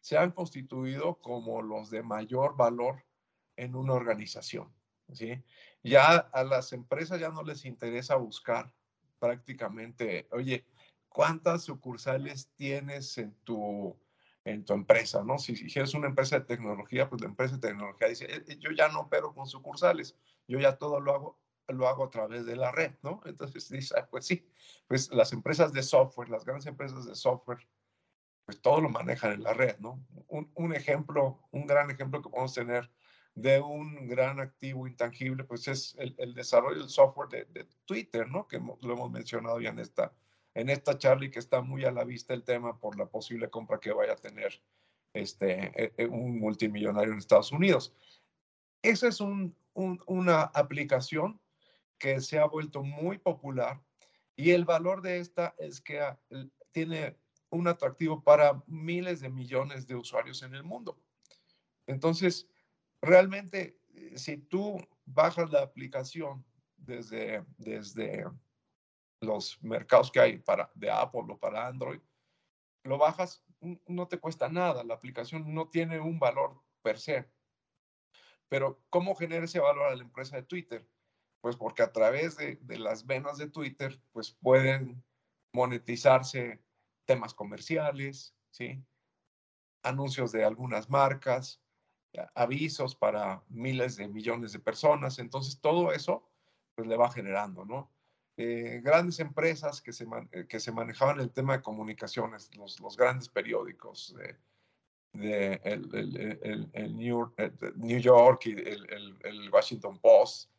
se 0.00 0.18
han 0.18 0.30
constituido 0.32 1.20
como 1.20 1.62
los 1.62 1.90
de 1.90 2.02
mayor 2.02 2.56
valor 2.56 3.04
en 3.56 3.74
una 3.74 3.94
organización, 3.94 4.72
¿sí? 5.12 5.42
Ya 5.82 6.16
a 6.16 6.44
las 6.44 6.72
empresas 6.72 7.18
ya 7.18 7.30
no 7.30 7.42
les 7.42 7.64
interesa 7.64 8.16
buscar 8.16 8.72
prácticamente, 9.18 10.28
oye, 10.30 10.66
cuántas 11.08 11.62
sucursales 11.62 12.50
tienes 12.54 13.16
en 13.16 13.34
tu, 13.44 13.96
en 14.44 14.64
tu 14.66 14.74
empresa, 14.74 15.24
¿no? 15.24 15.38
Si, 15.38 15.56
si 15.56 15.78
eres 15.78 15.94
una 15.94 16.08
empresa 16.08 16.38
de 16.38 16.44
tecnología, 16.44 17.08
pues 17.08 17.22
la 17.22 17.28
empresa 17.28 17.54
de 17.54 17.68
tecnología 17.68 18.08
dice, 18.08 18.26
eh, 18.26 18.44
eh, 18.46 18.56
yo 18.58 18.72
ya 18.72 18.88
no 18.88 19.00
opero 19.00 19.32
con 19.32 19.46
sucursales, 19.46 20.18
yo 20.46 20.60
ya 20.60 20.76
todo 20.76 21.00
lo 21.00 21.14
hago, 21.14 21.38
lo 21.68 21.88
hago 21.88 22.04
a 22.04 22.10
través 22.10 22.44
de 22.46 22.56
la 22.56 22.72
red, 22.72 22.92
¿no? 23.02 23.20
Entonces 23.24 23.68
dice, 23.68 23.94
ah, 23.98 24.06
pues 24.10 24.26
sí, 24.26 24.46
pues 24.86 25.10
las 25.12 25.32
empresas 25.32 25.72
de 25.72 25.82
software, 25.82 26.28
las 26.28 26.44
grandes 26.44 26.66
empresas 26.66 27.06
de 27.06 27.14
software, 27.14 27.66
pues 28.44 28.60
todo 28.60 28.80
lo 28.80 28.90
manejan 28.90 29.32
en 29.32 29.42
la 29.42 29.54
red, 29.54 29.78
¿no? 29.78 30.04
Un, 30.28 30.50
un 30.54 30.74
ejemplo, 30.74 31.40
un 31.50 31.66
gran 31.66 31.90
ejemplo 31.90 32.20
que 32.20 32.28
podemos 32.28 32.54
tener 32.54 32.90
de 33.34 33.60
un 33.60 34.06
gran 34.06 34.38
activo 34.40 34.86
intangible, 34.86 35.44
pues 35.44 35.66
es 35.68 35.96
el, 35.98 36.34
desarrollo 36.34 36.80
del 36.80 36.88
software 36.88 37.46
de, 37.48 37.66
Twitter, 37.84 38.28
¿no? 38.28 38.46
Que 38.46 38.58
lo 38.58 38.92
hemos 38.92 39.10
mencionado 39.10 39.60
ya 39.60 39.70
en 39.70 39.80
esta, 39.80 40.12
en 40.54 40.70
esta 40.70 40.98
charla 40.98 41.26
y 41.26 41.30
que 41.30 41.40
está 41.40 41.60
muy 41.60 41.84
a 41.84 41.90
la 41.90 42.04
vista 42.04 42.32
el 42.32 42.44
tema 42.44 42.78
por 42.78 42.96
la 42.98 43.06
posible 43.06 43.50
compra 43.50 43.80
que 43.80 43.92
vaya 43.92 44.12
a 44.12 44.16
tener 44.16 44.62
este, 45.12 45.72
e, 45.82 45.92
e, 45.96 46.06
un 46.06 46.38
multimillonario 46.38 47.12
en 47.12 47.18
Estados 47.18 47.50
Unidos. 47.50 47.94
Esa 48.82 49.08
es 49.08 49.20
un, 49.20 49.56
una 49.74 50.42
aplicación 50.42 51.40
que 51.98 52.20
se 52.20 52.38
ha 52.38 52.46
vuelto 52.46 52.82
muy 52.82 53.18
popular 53.18 53.80
y 54.36 54.50
el 54.50 54.64
valor 54.64 55.02
de 55.02 55.18
esta 55.18 55.54
es 55.58 55.80
que 55.80 56.00
tiene 56.72 57.16
un 57.50 57.68
atractivo 57.68 58.22
para 58.22 58.62
miles 58.66 59.20
de 59.20 59.30
millones 59.30 59.86
de 59.86 59.94
usuarios 59.94 60.42
en 60.42 60.54
el 60.54 60.64
mundo. 60.64 60.98
Entonces, 61.86 62.48
realmente, 63.00 63.78
eh, 63.94 64.18
si 64.18 64.38
tú 64.38 64.76
bajas 65.04 65.50
la 65.50 65.62
aplicación 65.62 66.44
desde, 66.76 67.44
desde 67.58 68.24
los 69.20 69.62
mercados 69.62 70.10
que 70.10 70.20
hay 70.20 70.38
para, 70.38 70.70
de 70.74 70.90
Apple 70.90 71.24
o 71.28 71.38
para 71.38 71.66
Android, 71.66 72.00
lo 72.82 72.98
bajas, 72.98 73.42
no 73.86 74.08
te 74.08 74.18
cuesta 74.18 74.48
nada, 74.48 74.82
la 74.84 74.94
aplicación 74.94 75.54
no 75.54 75.68
tiene 75.68 76.00
un 76.00 76.18
valor 76.18 76.60
per 76.82 76.98
se. 76.98 77.30
Pero 78.48 78.82
¿cómo 78.90 79.14
genera 79.14 79.44
ese 79.44 79.60
valor 79.60 79.86
a 79.86 79.96
la 79.96 80.02
empresa 80.02 80.36
de 80.36 80.42
Twitter? 80.42 80.86
Pues 81.44 81.56
porque 81.56 81.82
a 81.82 81.92
través 81.92 82.38
de, 82.38 82.56
de 82.62 82.78
las 82.78 83.04
venas 83.04 83.36
de 83.36 83.50
Twitter, 83.50 84.00
pues 84.12 84.30
pueden 84.30 85.04
monetizarse 85.52 86.58
temas 87.04 87.34
comerciales, 87.34 88.34
¿sí? 88.50 88.82
anuncios 89.82 90.32
de 90.32 90.42
algunas 90.42 90.88
marcas, 90.88 91.60
avisos 92.34 92.96
para 92.96 93.44
miles 93.50 93.96
de 93.96 94.08
millones 94.08 94.52
de 94.52 94.58
personas. 94.58 95.18
Entonces, 95.18 95.60
todo 95.60 95.92
eso 95.92 96.26
pues, 96.74 96.88
le 96.88 96.96
va 96.96 97.10
generando, 97.10 97.66
¿no? 97.66 97.90
eh, 98.38 98.80
grandes 98.82 99.20
empresas 99.20 99.82
que 99.82 99.92
se, 99.92 100.06
eh, 100.32 100.46
que 100.48 100.58
se 100.58 100.72
manejaban 100.72 101.20
el 101.20 101.30
tema 101.30 101.58
de 101.58 101.62
comunicaciones, 101.62 102.50
los, 102.56 102.96
grandes 102.96 103.28
periódicos 103.28 104.14
de, 104.16 104.36
de 105.12 105.60
el, 105.62 105.94
el, 105.94 106.70
el, 106.72 106.96
New, 106.96 107.34
New, 107.76 107.98
York 107.98 108.46
y 108.46 108.52
el, 108.52 109.50
Washington 109.52 109.98
Post 109.98 110.53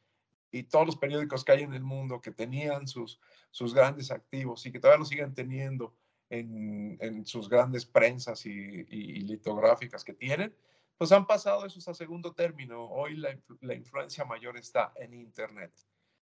y 0.55 0.63
todos 0.63 0.85
los 0.85 0.95
periódicos 0.95 1.43
que 1.43 1.51
hay 1.51 1.63
en 1.63 1.73
el 1.73 1.83
mundo 1.83 2.21
que 2.21 2.31
tenían 2.31 2.87
sus, 2.87 3.19
sus 3.51 3.73
grandes 3.73 4.09
activos 4.09 4.65
y 4.65 4.71
que 4.71 4.79
todavía 4.79 4.99
lo 4.99 5.05
siguen 5.05 5.33
teniendo 5.33 5.93
en, 6.29 6.97
en 7.01 7.25
sus 7.25 7.49
grandes 7.49 7.85
prensas 7.85 8.45
y, 8.45 8.51
y, 8.51 8.85
y, 8.89 9.19
litográficas 9.21 10.05
que 10.05 10.13
tienen, 10.13 10.55
pues 10.97 11.11
han 11.11 11.27
pasado 11.27 11.65
esos 11.65 11.85
a 11.89 11.93
segundo 11.93 12.33
término. 12.33 12.85
Hoy 12.85 13.17
la, 13.17 13.37
la 13.59 13.73
influencia 13.73 14.23
mayor 14.23 14.57
está 14.57 14.93
en 14.95 15.13
Internet. 15.13 15.73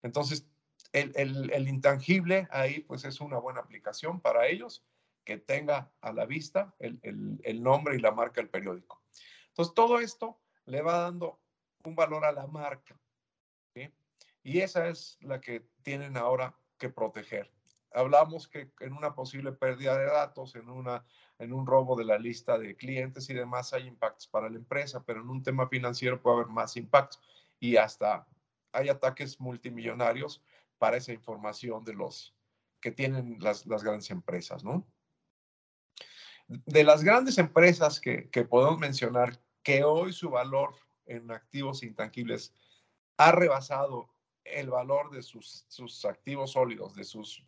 Entonces, 0.01 0.47
el, 0.93 1.11
el, 1.15 1.51
el, 1.51 1.67
intangible 1.67 2.47
ahí 2.51 2.79
pues 2.79 3.03
es 3.03 3.19
una 3.19 3.37
buena 3.37 3.59
aplicación 3.59 4.21
para 4.21 4.47
ellos 4.47 4.85
que 5.25 5.37
tenga 5.37 5.91
a 5.99 6.13
la 6.13 6.25
vista 6.25 6.73
el, 6.79 6.99
el, 7.43 7.61
nombre 7.61 7.95
y 7.95 7.99
la 7.99 8.11
marca 8.11 8.39
del 8.39 8.49
periódico. 8.49 9.01
Entonces 9.49 9.73
todo 9.73 9.99
esto 9.99 10.39
le 10.67 10.81
va 10.81 10.99
dando 10.99 11.41
un 11.83 11.95
valor 11.95 12.23
a 12.23 12.31
la 12.31 12.47
marca. 12.47 12.97
Y 14.45 14.61
esa 14.61 14.89
es 14.89 15.17
la 15.21 15.41
que 15.41 15.67
tienen 15.81 16.17
ahora 16.17 16.55
que 16.77 16.89
proteger. 16.89 17.51
Hablamos 17.91 18.47
que 18.47 18.71
en 18.79 18.93
una 18.93 19.15
posible 19.15 19.51
pérdida 19.51 19.97
de 19.97 20.05
datos, 20.05 20.53
en, 20.53 20.69
una, 20.69 21.03
en 21.39 21.51
un 21.51 21.65
robo 21.65 21.95
de 21.95 22.05
la 22.05 22.19
lista 22.19 22.59
de 22.59 22.75
clientes 22.75 23.27
y 23.31 23.33
demás 23.33 23.73
hay 23.73 23.87
impactos 23.87 24.27
para 24.27 24.47
la 24.47 24.57
empresa, 24.57 25.03
pero 25.03 25.21
en 25.21 25.31
un 25.31 25.41
tema 25.41 25.67
financiero 25.67 26.21
puede 26.21 26.35
haber 26.35 26.49
más 26.49 26.77
impactos 26.77 27.19
y 27.59 27.77
hasta 27.77 28.27
hay 28.71 28.89
ataques 28.89 29.39
multimillonarios 29.39 30.43
para 30.77 30.97
esa 30.97 31.11
información 31.11 31.83
de 31.83 31.93
los 31.93 32.35
que 32.81 32.91
tienen 32.91 33.37
las, 33.39 33.65
grandes 33.65 34.11
empresas, 34.11 34.63
¿no? 34.63 34.85
De 36.47 36.83
las 36.83 37.03
grandes 37.03 37.39
empresas 37.39 37.99
que 37.99 38.47
podemos 38.47 38.77
mencionar 38.77 39.41
que 39.63 39.83
hoy 39.83 40.13
su 40.13 40.29
valor 40.29 40.75
en 41.07 41.31
activos 41.31 41.81
intangibles 41.81 42.53
ha 43.17 43.31
rebasado 43.31 44.14
el 44.45 44.69
valor 44.69 45.11
de 45.11 45.21
sus, 45.21 45.65
sus 45.67 46.05
activos 46.05 46.51
sólidos, 46.51 46.95
de 46.95 47.03
sus 47.03 47.43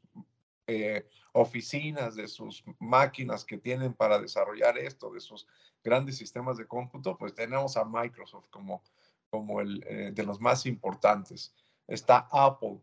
eh, 0.68 1.08
oficinas, 1.32 2.16
de 2.16 2.28
sus 2.28 2.64
máquinas 2.80 3.46
que 3.46 3.58
tienen 3.58 3.94
para 3.94 4.20
desarrollar 4.20 4.78
esto, 4.78 5.12
de 5.12 5.22
sus 5.22 5.48
grandes 5.84 6.18
sistemas 6.18 6.58
de 6.58 6.68
cómputo, 6.68 7.18
pues 7.18 7.34
tenemos 7.34 7.78
a 7.78 7.86
Microsoft 7.86 8.48
como, 8.50 8.84
como 9.30 9.62
el 9.62 9.84
eh, 9.88 10.12
de 10.14 10.24
los 10.24 10.42
más 10.42 10.66
importantes. 10.66 11.56
Está 11.88 12.28
Apple, 12.32 12.82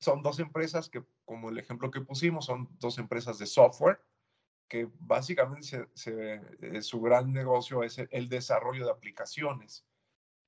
son 0.00 0.22
dos 0.22 0.38
empresas 0.38 0.88
que, 0.88 1.04
como 1.24 1.50
el 1.50 1.58
ejemplo 1.58 1.90
que 1.90 2.00
pusimos, 2.00 2.46
son 2.46 2.68
dos 2.78 2.98
empresas 2.98 3.38
de 3.38 3.46
software 3.46 4.00
que 4.68 4.88
básicamente 5.00 5.66
se, 5.66 5.88
se, 5.94 6.40
eh, 6.60 6.82
su 6.82 7.00
gran 7.00 7.32
negocio 7.32 7.82
es 7.82 7.98
el, 8.10 8.28
desarrollo 8.28 8.84
de 8.84 8.90
aplicaciones 8.90 9.84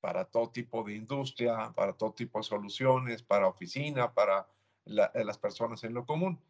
para 0.01 0.25
todo 0.25 0.51
tipo 0.51 0.83
de 0.83 0.95
industria, 0.95 1.73
para 1.75 1.93
todo 1.93 2.13
tipo 2.13 2.39
de 2.39 2.45
soluciones, 2.45 3.23
para 3.23 3.49
oficina, 3.49 4.13
para 4.13 4.47
la, 4.85 5.11
eh, 5.15 5.25
las 5.25 5.39
personas 5.39 5.85
en 5.85 5.95
lo 5.95 6.07
común, 6.07 6.41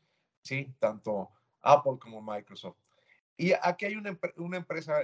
¿sí? 0.43 0.73
Tanto 0.79 1.31
Apple 1.63 1.99
como 1.99 2.23
Microsoft. 2.23 2.77
Y 3.37 3.53
aquí 3.63 3.87
hay 3.87 3.97
una, 3.97 4.19
una 4.37 4.59
empresa, 4.59 4.99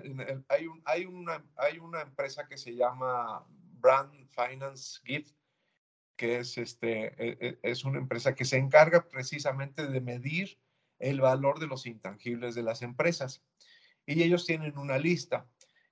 hay, 0.48 0.66
un, 0.66 0.82
hay, 0.84 1.06
una, 1.06 1.42
hay 1.56 1.78
una 1.78 2.02
empresa 2.02 2.46
que 2.46 2.58
se 2.58 2.74
llama 2.74 3.46
Brand 3.80 4.28
Finance 4.28 5.00
Gift, 5.04 5.34
que 6.16 6.38
es, 6.40 6.58
este, 6.58 7.06
e, 7.16 7.38
e, 7.40 7.58
es 7.62 7.84
una 7.84 7.98
empresa 7.98 8.34
que 8.34 8.44
se 8.44 8.58
encarga 8.58 9.08
precisamente 9.08 9.86
de 9.86 10.00
medir 10.02 10.58
el 10.98 11.20
valor 11.20 11.58
de 11.58 11.66
los 11.66 11.86
intangibles 11.86 12.54
de 12.54 12.62
las 12.62 12.82
empresas. 12.82 13.42
Y 14.04 14.22
ellos 14.22 14.44
tienen 14.46 14.76
una 14.76 14.98
lista. 14.98 15.46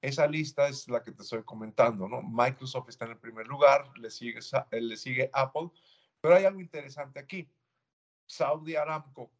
Esa 0.04 0.26
lista 0.26 0.68
es 0.68 0.86
la 0.86 1.02
que 1.02 1.12
te 1.12 1.22
estoy 1.22 1.44
comentando, 1.44 2.06
¿no? 2.06 2.20
Microsoft 2.20 2.90
está 2.90 3.06
en 3.06 3.12
el 3.12 3.16
primer 3.16 3.46
lugar, 3.46 3.90
le 3.96 4.10
sigue, 4.10 4.38
le 4.70 4.96
sigue 4.98 5.30
Apple, 5.32 5.70
pero 6.20 6.34
hay 6.34 6.44
algo 6.44 6.60
interesante 6.60 7.18
aquí. 7.18 7.50
Saudi 8.26 8.76
Aramco. 8.76 9.30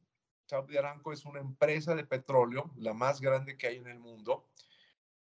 Saudi 0.47 0.79
Aramco 0.79 1.13
es 1.13 1.27
una 1.27 1.41
empresa 1.41 1.95
de 1.95 2.07
petróleo, 2.07 2.71
la 2.77 2.95
más 2.95 3.21
grande 3.21 3.59
que 3.59 3.67
hay 3.67 3.77
en 3.77 3.89
el 3.89 3.99
mundo, 3.99 4.49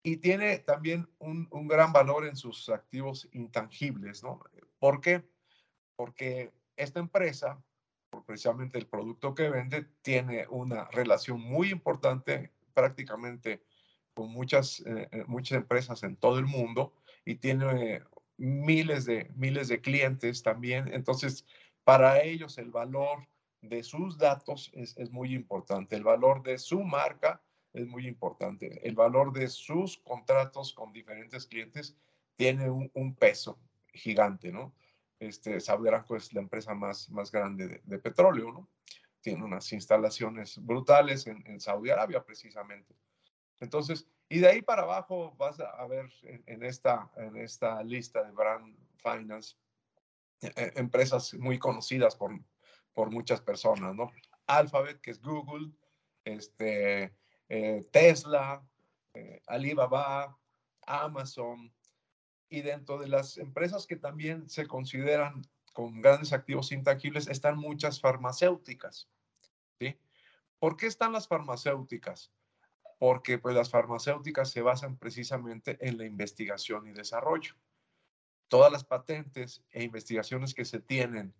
y 0.03 0.17
tiene 0.17 0.59
también 0.59 1.09
un, 1.17 1.47
un 1.49 1.67
gran 1.67 1.91
valor 1.91 2.27
en 2.27 2.35
sus 2.35 2.69
activos 2.69 3.27
intangibles, 3.31 4.21
¿no? 4.21 4.39
¿Por 4.77 5.01
qué? 5.01 5.27
Porque 5.95 6.53
esta 6.75 6.99
empresa, 6.99 7.59
por 8.11 8.25
precisamente 8.25 8.77
el 8.77 8.85
producto 8.85 9.33
que 9.33 9.49
vende, 9.49 9.87
tiene 10.03 10.45
una 10.49 10.85
relación 10.91 11.41
muy 11.41 11.71
importante 11.71 12.53
prácticamente 12.75 13.63
con 14.15 14.31
muchas, 14.31 14.79
eh, 14.87 15.07
eh, 15.11 15.23
muchas 15.27 15.57
empresas 15.57 16.01
en 16.03 16.15
todo 16.15 16.39
el 16.39 16.45
mundo 16.45 16.93
y 17.25 17.35
tiene 17.35 18.01
miles 18.37 19.05
de, 19.05 19.29
miles 19.35 19.67
de 19.67 19.81
clientes 19.81 20.41
también. 20.41 20.91
Entonces, 20.93 21.45
para 21.83 22.23
ellos 22.23 22.57
el 22.57 22.71
valor 22.71 23.27
de 23.61 23.83
sus 23.83 24.17
datos 24.17 24.71
es, 24.73 24.97
es, 24.97 25.11
muy 25.11 25.33
importante, 25.35 25.95
el 25.95 26.03
valor 26.03 26.43
de 26.43 26.57
su 26.57 26.83
marca 26.83 27.41
es 27.73 27.85
muy 27.87 28.07
importante, 28.07 28.87
el 28.87 28.95
valor 28.95 29.33
de 29.33 29.47
sus 29.49 29.97
contratos 29.97 30.73
con 30.73 30.93
diferentes 30.93 31.45
clientes 31.45 31.97
tiene 32.37 32.69
un, 32.69 33.15
peso 33.15 33.59
gigante, 33.93 34.51
¿no? 34.51 34.73
Este, 35.19 35.59
Saudi 35.59 35.87
Aramco 35.87 36.15
es 36.15 36.33
la 36.33 36.41
empresa 36.41 36.73
más, 36.73 37.09
más 37.09 37.31
grande 37.31 37.81
de, 37.83 37.99
petróleo, 37.99 38.51
¿no? 38.51 38.69
Tiene 39.21 39.43
unas 39.43 39.71
instalaciones 39.73 40.63
brutales 40.63 41.27
en, 41.27 41.43
en, 41.47 41.59
Saudi 41.59 41.89
Arabia, 41.89 42.23
precisamente. 42.23 42.93
Entonces, 43.59 44.07
y 44.29 44.39
de 44.39 44.47
ahí 44.47 44.61
para 44.61 44.83
abajo 44.83 45.35
vas 45.37 45.59
a 45.59 45.85
ver 45.87 46.11
en, 46.23 46.63
esta, 46.63 47.11
en 47.15 47.37
esta 47.37 47.81
lista 47.83 48.23
de 48.23 48.31
Brand 48.31 48.75
Finance 48.97 49.55
eh, 50.41 50.51
eh, 50.55 50.71
empresas 50.75 51.33
muy 51.35 51.59
conocidas 51.59 52.15
por, 52.15 52.31
por 52.93 53.11
muchas 53.11 53.41
personas, 53.41 53.95
¿no? 53.95 54.11
Alphabet, 54.47 54.99
que 55.01 55.11
es 55.11 55.21
Google, 55.21 55.71
este, 56.23 57.13
eh, 57.49 57.87
Tesla, 57.91 58.67
eh, 59.13 59.41
Alibaba, 59.47 60.37
Amazon, 60.85 61.71
y 62.49 62.61
dentro 62.61 62.97
de 62.97 63.07
las 63.07 63.37
empresas 63.37 63.87
que 63.87 63.95
también 63.95 64.49
se 64.49 64.67
consideran 64.67 65.41
con 65.73 66.01
grandes 66.01 66.31
activos 66.31 66.71
intangibles 66.71 67.27
están 67.27 67.57
muchas 67.57 67.99
farmacéuticas. 67.99 69.09
¿sí? 69.79 69.97
¿Por 70.59 70.77
qué 70.77 70.87
están 70.87 71.11
las 71.11 71.27
farmacéuticas? 71.27 72.31
Porque 73.05 73.37
pues, 73.37 73.53
las 73.53 73.69
farmacéuticas 73.69 74.49
se 74.49 74.63
basan 74.63 74.97
precisamente 74.97 75.77
en 75.79 75.99
la 75.99 76.05
investigación 76.05 76.87
y 76.87 76.91
desarrollo. 76.91 77.53
Todas 78.47 78.71
las 78.71 78.83
patentes 78.83 79.63
e 79.69 79.83
investigaciones 79.83 80.55
que 80.55 80.65
se 80.65 80.79
tienen 80.79 81.35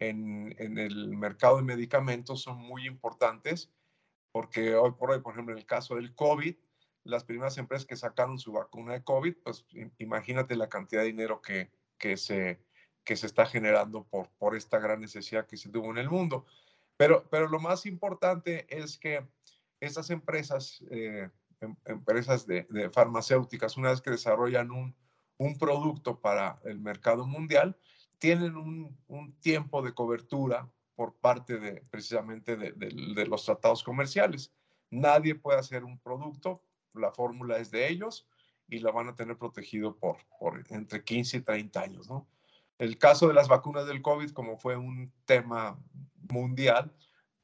en, 0.00 0.56
en 0.58 0.76
el 0.76 1.16
mercado 1.16 1.58
de 1.58 1.62
medicamentos 1.62 2.42
son 2.42 2.58
muy 2.58 2.88
importantes 2.88 3.70
porque 4.32 4.74
hoy 4.74 4.90
por 4.98 5.12
hoy, 5.12 5.20
por 5.20 5.34
ejemplo, 5.34 5.52
en 5.52 5.60
el 5.60 5.66
caso 5.66 5.94
del 5.94 6.16
COVID, 6.16 6.56
las 7.04 7.22
primeras 7.22 7.56
empresas 7.58 7.86
que 7.86 7.94
sacaron 7.94 8.40
su 8.40 8.50
vacuna 8.50 8.94
de 8.94 9.04
COVID, 9.04 9.36
pues 9.44 9.64
imagínate 9.98 10.56
la 10.56 10.68
cantidad 10.68 11.02
de 11.02 11.06
dinero 11.06 11.40
que, 11.40 11.70
que, 11.96 12.16
se, 12.16 12.60
que 13.04 13.14
se 13.14 13.26
está 13.26 13.46
generando 13.46 14.02
por, 14.02 14.30
por 14.30 14.56
esta 14.56 14.80
gran 14.80 15.00
necesidad 15.00 15.46
que 15.46 15.56
se 15.58 15.68
tuvo 15.68 15.92
en 15.92 15.98
el 15.98 16.10
mundo. 16.10 16.44
Pero, 16.96 17.28
pero 17.30 17.48
lo 17.48 17.60
más 17.60 17.86
importante 17.86 18.66
es 18.68 18.98
que 18.98 19.24
estas 19.84 20.10
empresas, 20.10 20.82
eh, 20.90 21.28
em, 21.60 21.76
empresas 21.84 22.46
de, 22.46 22.66
farmacéuticas, 22.92 23.76
una 23.76 23.90
vez 23.90 24.00
que 24.00 24.10
desarrollan 24.10 24.70
un, 24.70 24.94
un 25.38 25.58
producto 25.58 26.20
para 26.20 26.60
el 26.64 26.80
mercado 26.80 27.26
mundial, 27.26 27.76
tienen 28.18 28.56
un, 28.56 28.96
tiempo 29.40 29.82
de 29.82 29.92
cobertura 29.92 30.70
por 30.94 31.14
parte 31.16 31.58
de 31.58 31.82
precisamente 31.90 32.56
de, 32.56 33.26
los 33.26 33.44
tratados 33.44 33.82
comerciales. 33.82 34.52
Nadie 34.90 35.34
puede 35.34 35.58
hacer 35.58 35.84
un 35.84 35.98
producto 35.98 36.62
la 36.94 37.12
fórmula 37.12 37.58
es 37.58 37.70
de 37.70 37.88
ellos 37.88 38.26
y 38.68 38.78
la 38.78 38.92
van 38.92 39.08
a 39.08 39.14
tener 39.14 39.36
protegido 39.36 39.96
por, 39.96 40.18
por 40.38 40.64
entre 40.70 41.04
15 41.04 41.38
y 41.38 41.40
30 41.40 41.80
años, 41.80 42.08
¿no? 42.08 42.26
El 42.78 42.98
caso 42.98 43.28
de 43.28 43.34
las 43.34 43.48
vacunas 43.48 43.86
del 43.86 44.02
COVID, 44.02 44.30
como 44.30 44.56
fue 44.56 44.76
un 44.76 45.12
tema 45.24 45.78
mundial, 46.28 46.92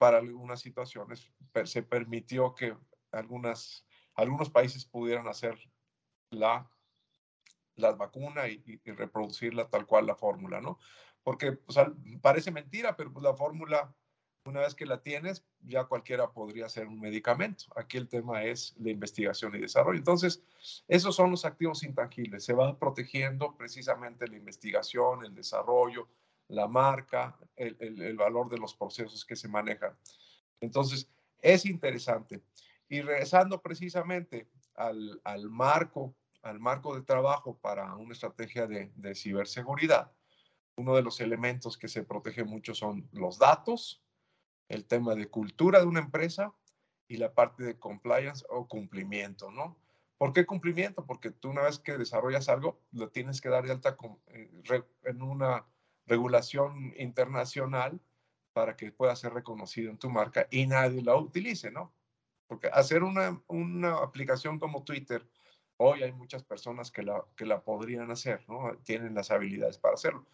para 0.00 0.16
algunas 0.16 0.60
situaciones 0.60 1.30
se 1.64 1.82
permitió 1.82 2.54
que 2.54 2.74
algunas, 3.12 3.86
algunos 4.14 4.48
países 4.48 4.86
pudieran 4.86 5.28
hacer 5.28 5.58
la, 6.30 6.70
la 7.76 7.92
vacuna 7.92 8.48
y, 8.48 8.64
y, 8.64 8.92
reproducirla 8.92 9.68
tal 9.68 9.84
cual 9.84 10.06
la 10.06 10.16
fórmula, 10.16 10.62
¿no? 10.62 10.78
Porque 11.22 11.58
sea, 11.68 11.92
parece 12.22 12.50
mentira, 12.50 12.96
pero 12.96 13.12
pues, 13.12 13.22
la 13.22 13.34
fórmula 13.34 13.94
una 14.46 14.60
vez 14.60 14.74
que 14.74 14.86
la 14.86 15.02
tienes, 15.02 15.44
ya 15.60 15.84
cualquiera 15.84 16.32
podría 16.32 16.66
ser 16.70 16.86
un 16.86 16.98
medicamento. 16.98 17.66
Aquí 17.76 17.98
el 17.98 18.08
tema 18.08 18.44
es 18.44 18.74
la 18.78 18.90
investigación 18.90 19.54
y 19.54 19.58
desarrollo. 19.58 19.98
Entonces, 19.98 20.42
esos 20.88 21.14
son 21.14 21.30
los 21.30 21.44
activos 21.44 21.82
intangibles. 21.82 22.44
Se 22.46 22.54
va 22.54 22.78
protegiendo 22.78 23.54
precisamente 23.54 24.26
la 24.26 24.38
investigación, 24.38 25.26
el 25.26 25.34
desarrollo, 25.34 26.08
la 26.50 26.68
marca, 26.68 27.38
el, 27.56 27.76
el, 27.80 28.16
valor 28.16 28.48
de 28.48 28.58
los 28.58 28.74
procesos 28.74 29.24
que 29.24 29.36
se 29.36 29.48
manejan. 29.48 29.96
Entonces, 30.60 31.08
es 31.40 31.64
interesante. 31.64 32.42
Y 32.88 33.00
regresando 33.02 33.62
precisamente 33.62 34.48
al, 34.74 35.20
al, 35.24 35.48
marco, 35.48 36.14
al 36.42 36.58
marco 36.58 36.94
de 36.94 37.02
trabajo 37.02 37.56
para 37.58 37.94
una 37.94 38.12
estrategia 38.12 38.66
de, 38.66 38.90
de 38.96 39.14
ciberseguridad, 39.14 40.12
uno 40.76 40.96
de 40.96 41.02
los 41.02 41.20
elementos 41.20 41.78
que 41.78 41.88
se 41.88 42.02
protege 42.02 42.44
mucho 42.44 42.74
son 42.74 43.08
los 43.12 43.38
datos, 43.38 44.02
el 44.68 44.86
tema 44.86 45.14
de 45.14 45.28
cultura 45.28 45.80
de 45.80 45.86
una 45.86 46.00
empresa 46.00 46.52
y 47.06 47.16
la 47.16 47.32
parte 47.32 47.64
de 47.64 47.78
compliance 47.78 48.44
o 48.48 48.66
cumplimiento, 48.66 49.50
¿no? 49.50 49.76
¿Por 50.18 50.32
qué 50.32 50.46
cumplimiento? 50.46 51.06
Porque 51.06 51.30
tú 51.30 51.48
una 51.50 51.62
vez 51.62 51.78
que 51.78 51.96
desarrollas 51.96 52.48
algo, 52.48 52.80
lo 52.92 53.08
tienes 53.08 53.40
que 53.40 53.48
dar 53.48 53.64
de 53.64 53.72
alta 53.72 53.96
eh, 54.26 54.50
en 55.04 55.22
una 55.22 55.64
regulación 56.10 56.92
internacional 56.98 58.00
para 58.52 58.76
que 58.76 58.90
pueda 58.90 59.14
ser 59.14 59.32
reconocido 59.32 59.90
en 59.90 59.96
tu 59.96 60.10
marca 60.10 60.48
y 60.50 60.66
nadie 60.66 61.02
la 61.02 61.14
utilice, 61.14 61.70
¿no? 61.70 61.94
Porque 62.48 62.66
hacer 62.66 63.04
una, 63.04 63.40
una 63.46 63.98
aplicación 63.98 64.58
como 64.58 64.82
Twitter, 64.82 65.24
hoy 65.76 66.02
hay 66.02 66.12
muchas 66.12 66.42
personas 66.42 66.90
que 66.90 67.04
la, 67.04 67.24
que 67.36 67.46
la 67.46 67.62
podrían 67.62 68.10
hacer, 68.10 68.44
¿no? 68.48 68.76
Tienen 68.82 69.14
las 69.14 69.30
habilidades 69.30 69.78
para 69.78 69.94
hacerlo, 69.94 70.26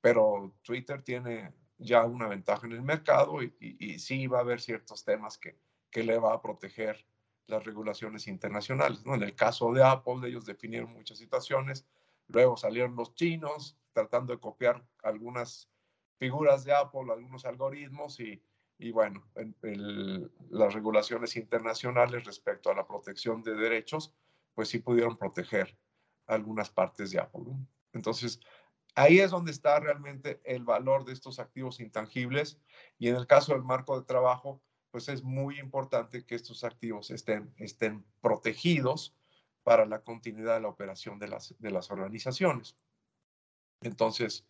pero 0.00 0.52
Twitter 0.62 1.00
tiene 1.02 1.52
ya 1.78 2.04
una 2.04 2.26
ventaja 2.26 2.66
en 2.66 2.72
el 2.72 2.82
mercado 2.82 3.40
y, 3.42 3.54
y, 3.60 3.92
y, 3.92 3.98
sí 4.00 4.26
va 4.26 4.38
a 4.38 4.42
haber 4.42 4.60
ciertos 4.60 5.04
temas 5.04 5.38
que, 5.38 5.56
que 5.90 6.02
le 6.02 6.18
va 6.18 6.34
a 6.34 6.42
proteger 6.42 7.06
las 7.46 7.64
regulaciones 7.64 8.26
internacionales. 8.26 9.06
¿no? 9.06 9.14
En 9.14 9.22
el 9.22 9.34
caso 9.34 9.72
de 9.72 9.82
Apple, 9.82 10.28
ellos 10.28 10.44
definieron 10.44 10.92
muchas 10.92 11.18
situaciones, 11.18 11.86
luego 12.26 12.56
salieron 12.56 12.96
los 12.96 13.14
chinos 13.14 13.79
tratando 13.92 14.32
de 14.32 14.40
copiar 14.40 14.84
algunas 15.02 15.70
figuras 16.18 16.64
de 16.64 16.74
Apple, 16.74 17.12
algunos 17.12 17.44
algoritmos 17.44 18.20
y, 18.20 18.42
y 18.78 18.90
bueno, 18.90 19.26
las 20.50 20.74
regulaciones 20.74 21.36
internacionales 21.36 22.24
respecto 22.24 22.70
a 22.70 22.74
la 22.74 22.86
protección 22.86 23.42
de 23.42 23.54
derechos, 23.54 24.14
pues 24.54 24.68
sí 24.68 24.78
pudieron 24.78 25.16
proteger 25.16 25.76
algunas 26.26 26.70
partes 26.70 27.10
de 27.10 27.20
Apple. 27.20 27.44
Entonces, 27.92 28.40
Ahí 28.94 29.20
es 29.20 29.30
donde 29.30 29.52
está 29.52 29.78
realmente 29.78 30.40
el 30.44 30.64
valor 30.64 31.04
de 31.04 31.12
estos 31.12 31.38
activos 31.38 31.80
intangibles 31.80 32.60
y 32.98 33.08
en 33.08 33.16
el 33.16 33.26
caso 33.26 33.52
del 33.52 33.62
marco 33.62 33.98
de 33.98 34.06
trabajo, 34.06 34.60
pues 34.90 35.08
es 35.08 35.22
muy 35.22 35.58
importante 35.60 36.24
que 36.24 36.34
estos 36.34 36.64
activos 36.64 37.10
estén, 37.10 37.54
estén 37.56 38.04
protegidos 38.20 39.14
para 39.62 39.86
la 39.86 40.02
continuidad 40.02 40.54
de 40.54 40.62
la 40.62 40.68
operación 40.68 41.18
de 41.18 41.28
las, 41.28 41.54
de 41.58 41.70
las 41.70 41.90
organizaciones. 41.90 42.76
Entonces, 43.80 44.46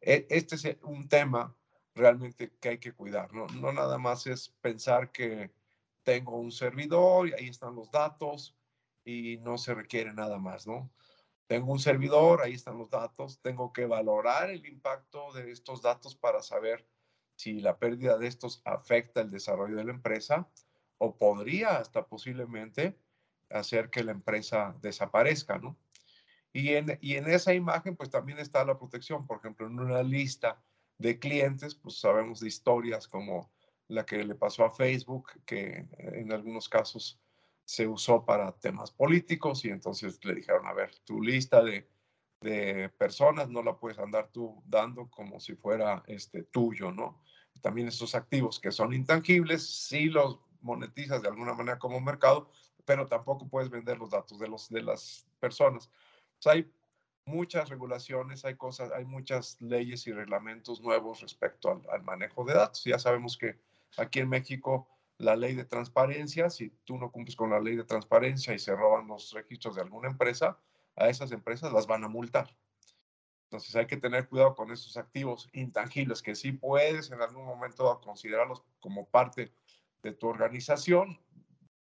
e, 0.00 0.26
este 0.30 0.56
es 0.56 0.76
un 0.82 1.08
tema 1.08 1.56
realmente 1.94 2.52
que 2.60 2.70
hay 2.70 2.78
que 2.78 2.92
cuidar, 2.92 3.32
¿no? 3.32 3.46
No 3.48 3.72
nada 3.72 3.98
más 3.98 4.26
es 4.26 4.50
pensar 4.60 5.12
que 5.12 5.52
tengo 6.02 6.36
un 6.36 6.52
servidor 6.52 7.28
y 7.28 7.32
ahí 7.32 7.48
están 7.48 7.74
los 7.74 7.90
datos 7.90 8.56
y 9.04 9.38
no 9.38 9.58
se 9.58 9.74
requiere 9.74 10.12
nada 10.12 10.38
más, 10.38 10.66
¿no? 10.66 10.92
Tengo 11.46 11.72
un 11.72 11.78
servidor, 11.78 12.42
ahí 12.42 12.54
están 12.54 12.76
los 12.76 12.90
datos, 12.90 13.40
tengo 13.40 13.72
que 13.72 13.86
valorar 13.86 14.50
el 14.50 14.66
impacto 14.66 15.32
de 15.32 15.50
estos 15.52 15.80
datos 15.80 16.16
para 16.16 16.42
saber 16.42 16.86
si 17.36 17.60
la 17.60 17.78
pérdida 17.78 18.18
de 18.18 18.26
estos 18.26 18.62
afecta 18.64 19.20
el 19.20 19.30
desarrollo 19.30 19.76
de 19.76 19.84
la 19.84 19.92
empresa 19.92 20.48
o 20.98 21.16
podría 21.16 21.78
hasta 21.78 22.06
posiblemente 22.06 22.98
hacer 23.50 23.90
que 23.90 24.02
la 24.02 24.12
empresa 24.12 24.76
desaparezca, 24.80 25.58
¿no? 25.58 25.76
Y 26.56 26.74
en, 26.74 26.98
y 27.02 27.16
en 27.16 27.28
esa 27.28 27.52
imagen 27.52 27.96
pues 27.96 28.08
también 28.08 28.38
está 28.38 28.64
la 28.64 28.78
protección, 28.78 29.26
por 29.26 29.36
ejemplo, 29.36 29.66
en 29.66 29.78
una 29.78 30.02
lista 30.02 30.58
de 30.96 31.18
clientes, 31.18 31.74
pues 31.74 32.00
sabemos 32.00 32.40
de 32.40 32.48
historias 32.48 33.06
como 33.06 33.52
la 33.88 34.06
que 34.06 34.24
le 34.24 34.34
pasó 34.34 34.64
a 34.64 34.72
Facebook, 34.72 35.32
que 35.44 35.86
en 35.98 36.32
algunos 36.32 36.70
casos 36.70 37.20
se 37.66 37.86
usó 37.86 38.24
para 38.24 38.52
temas 38.52 38.90
políticos 38.90 39.66
y 39.66 39.68
entonces 39.68 40.18
le 40.24 40.34
dijeron, 40.34 40.66
a 40.66 40.72
ver, 40.72 40.96
tu 41.04 41.20
lista 41.20 41.62
de, 41.62 41.90
de 42.40 42.88
personas 42.88 43.50
no 43.50 43.62
la 43.62 43.76
puedes 43.76 43.98
andar 43.98 44.30
tú 44.32 44.62
dando 44.64 45.10
como 45.10 45.38
si 45.40 45.56
fuera 45.56 46.04
este, 46.06 46.44
tuyo, 46.44 46.90
¿no? 46.90 47.20
También 47.60 47.88
esos 47.88 48.14
activos 48.14 48.58
que 48.60 48.72
son 48.72 48.94
intangibles, 48.94 49.68
sí 49.88 50.06
los 50.06 50.40
monetizas 50.62 51.20
de 51.20 51.28
alguna 51.28 51.52
manera 51.52 51.78
como 51.78 52.00
mercado, 52.00 52.48
pero 52.86 53.06
tampoco 53.06 53.46
puedes 53.46 53.68
vender 53.68 53.98
los 53.98 54.08
datos 54.08 54.38
de, 54.38 54.48
los, 54.48 54.70
de 54.70 54.82
las 54.82 55.26
personas. 55.38 55.90
Hay 56.44 56.70
muchas 57.26 57.68
regulaciones, 57.68 58.44
hay 58.44 58.56
cosas, 58.56 58.92
hay 58.92 59.04
muchas 59.04 59.60
leyes 59.60 60.06
y 60.06 60.12
reglamentos 60.12 60.80
nuevos 60.80 61.20
respecto 61.20 61.82
al, 61.90 62.02
manejo 62.02 62.44
de 62.44 62.54
datos. 62.54 62.84
Ya 62.84 62.98
sabemos 62.98 63.36
que 63.36 63.58
aquí 63.96 64.20
en 64.20 64.28
México 64.28 64.88
la 65.18 65.34
ley 65.34 65.54
de 65.54 65.64
transparencia, 65.64 66.50
si 66.50 66.70
tú 66.84 66.98
no 66.98 67.10
cumples 67.10 67.36
con 67.36 67.50
la 67.50 67.60
ley 67.60 67.76
de 67.76 67.84
transparencia 67.84 68.54
y 68.54 68.58
se 68.58 68.74
roban 68.74 69.08
los 69.08 69.32
registros 69.32 69.74
de 69.74 69.82
alguna 69.82 70.08
empresa, 70.08 70.58
a 70.94 71.08
esas 71.08 71.32
empresas 71.32 71.72
las 71.72 71.86
van 71.86 72.04
a 72.04 72.08
multar. 72.08 72.54
Entonces 73.44 73.74
hay 73.76 73.86
que 73.86 73.96
tener 73.96 74.28
cuidado 74.28 74.54
con 74.54 74.70
esos 74.72 74.96
activos 74.96 75.48
intangibles 75.52 76.22
que 76.22 76.34
sí 76.34 76.52
puedes 76.52 77.10
en 77.10 77.22
algún 77.22 77.44
momento 77.44 78.00
considerarlos 78.00 78.62
como 78.80 79.08
parte 79.08 79.52
de 80.02 80.12
tu 80.12 80.28
organización. 80.28 81.18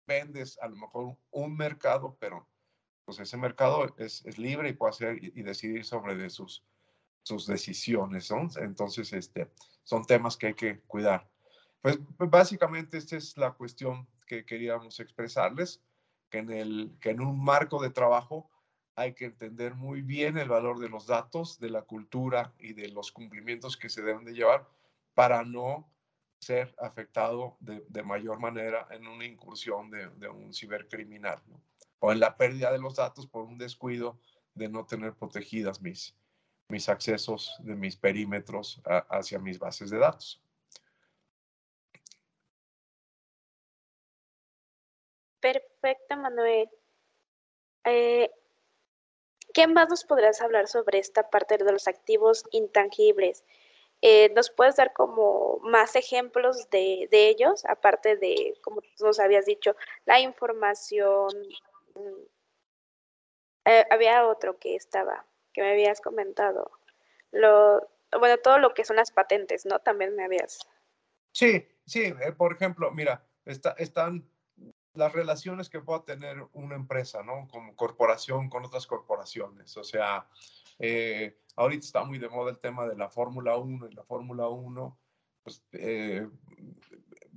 Vendes 0.06 0.58
a 0.60 0.68
lo 0.68 0.76
mejor 0.76 1.16
un 1.30 1.56
mercado, 1.56 2.16
pero 2.20 2.46
pues 3.06 3.20
ese 3.20 3.36
mercado 3.36 3.94
es, 3.98 4.26
es 4.26 4.36
libre 4.36 4.68
y 4.68 4.72
puede 4.72 4.90
hacer 4.90 5.18
y, 5.22 5.42
decidir 5.42 5.84
sobre 5.84 6.28
sus, 6.28 6.64
sus 7.22 7.46
decisiones. 7.46 8.30
¿no? 8.30 8.48
Entonces, 8.60 9.12
este, 9.12 9.48
son 9.84 10.04
temas 10.04 10.36
que 10.36 10.48
hay 10.48 10.54
que 10.54 10.80
cuidar. 10.80 11.26
Pues, 11.80 12.00
pues 12.18 12.28
básicamente 12.28 12.98
esta 12.98 13.16
es 13.16 13.36
la 13.38 13.52
cuestión 13.52 14.08
que 14.26 14.44
queríamos 14.44 14.98
expresarles, 14.98 15.80
que 16.28 16.38
en, 16.38 16.50
el, 16.50 16.96
que 17.00 17.10
en 17.10 17.20
un 17.20 17.42
marco 17.42 17.80
de 17.80 17.90
trabajo 17.90 18.50
hay 18.96 19.14
que 19.14 19.26
entender 19.26 19.76
muy 19.76 20.02
bien 20.02 20.36
el 20.36 20.48
valor 20.48 20.80
de 20.80 20.88
los 20.88 21.06
datos, 21.06 21.60
de 21.60 21.70
la 21.70 21.82
cultura 21.82 22.54
y 22.58 22.72
de 22.72 22.88
los 22.88 23.12
cumplimientos 23.12 23.76
que 23.76 23.88
se 23.88 24.02
deben 24.02 24.24
de 24.24 24.32
llevar 24.32 24.68
para 25.14 25.44
no 25.44 25.88
ser 26.40 26.74
afectado 26.78 27.56
de, 27.60 27.84
de 27.88 28.02
mayor 28.02 28.40
manera 28.40 28.88
en 28.90 29.06
una 29.06 29.24
incursión 29.24 29.90
de 29.90 30.28
un 30.28 30.52
cibercriminal 30.52 31.40
o 32.00 32.12
en 32.12 32.20
la 32.20 32.36
pérdida 32.36 32.72
de 32.72 32.78
los 32.78 32.96
datos 32.96 33.26
por 33.26 33.44
un 33.44 33.58
descuido 33.58 34.18
de 34.54 34.68
no 34.68 34.86
tener 34.86 35.14
protegidas 35.14 35.80
mis, 35.80 36.14
mis 36.68 36.88
accesos 36.88 37.56
de 37.60 37.74
mis 37.74 37.96
perímetros 37.96 38.80
hacia 39.08 39.38
mis 39.38 39.58
bases 39.58 39.90
de 39.90 39.98
datos. 39.98 40.40
Perfecto, 45.40 46.16
Manuel. 46.16 46.68
Eh, 47.84 48.30
¿Qué 49.54 49.66
más 49.68 49.88
nos 49.88 50.04
podrás 50.04 50.42
hablar 50.42 50.66
sobre 50.66 50.98
esta 50.98 51.30
parte 51.30 51.56
de 51.56 51.72
los 51.72 51.86
activos 51.86 52.44
intangibles? 52.50 53.44
Eh, 54.02 54.30
¿Nos 54.34 54.50
puedes 54.50 54.76
dar 54.76 54.92
como 54.92 55.58
más 55.62 55.96
ejemplos 55.96 56.68
de, 56.70 57.08
ellos, 57.10 57.64
aparte 57.64 58.16
de, 58.16 58.58
como 58.62 58.82
nos 59.00 59.20
habías 59.20 59.46
dicho, 59.46 59.76
la 60.04 60.20
información? 60.20 61.30
Mm, 61.96 62.26
eh, 63.66 63.84
había 63.90 64.26
otro 64.26 64.58
que 64.58 64.76
estaba, 64.76 65.26
que 65.52 65.62
me 65.62 65.72
habías 65.72 66.00
comentado. 66.00 66.70
Lo, 67.32 67.88
bueno, 68.18 68.38
todo 68.38 68.58
lo 68.58 68.74
que 68.74 68.84
son 68.84 68.96
las 68.96 69.10
patentes, 69.10 69.66
¿no? 69.66 69.80
También 69.80 70.14
me 70.14 70.24
habías. 70.24 70.60
Sí, 71.32 71.66
sí, 71.84 72.04
eh, 72.04 72.32
por 72.32 72.52
ejemplo, 72.54 72.90
mira, 72.92 73.26
está, 73.44 73.72
están 73.72 74.28
las 74.94 75.12
relaciones 75.12 75.68
que 75.68 75.80
pueda 75.80 76.04
tener 76.04 76.46
una 76.52 76.74
empresa, 76.76 77.22
¿no? 77.22 77.48
Como 77.50 77.74
corporación 77.76 78.48
con 78.48 78.64
otras 78.64 78.86
corporaciones. 78.86 79.76
O 79.76 79.84
sea, 79.84 80.26
eh, 80.78 81.38
ahorita 81.56 81.84
está 81.84 82.04
muy 82.04 82.18
de 82.18 82.28
moda 82.28 82.50
el 82.50 82.58
tema 82.58 82.86
de 82.86 82.96
la 82.96 83.10
Fórmula 83.10 83.56
1 83.56 83.88
y 83.88 83.94
la 83.94 84.04
Fórmula 84.04 84.48
1, 84.48 84.98
pues 85.42 85.62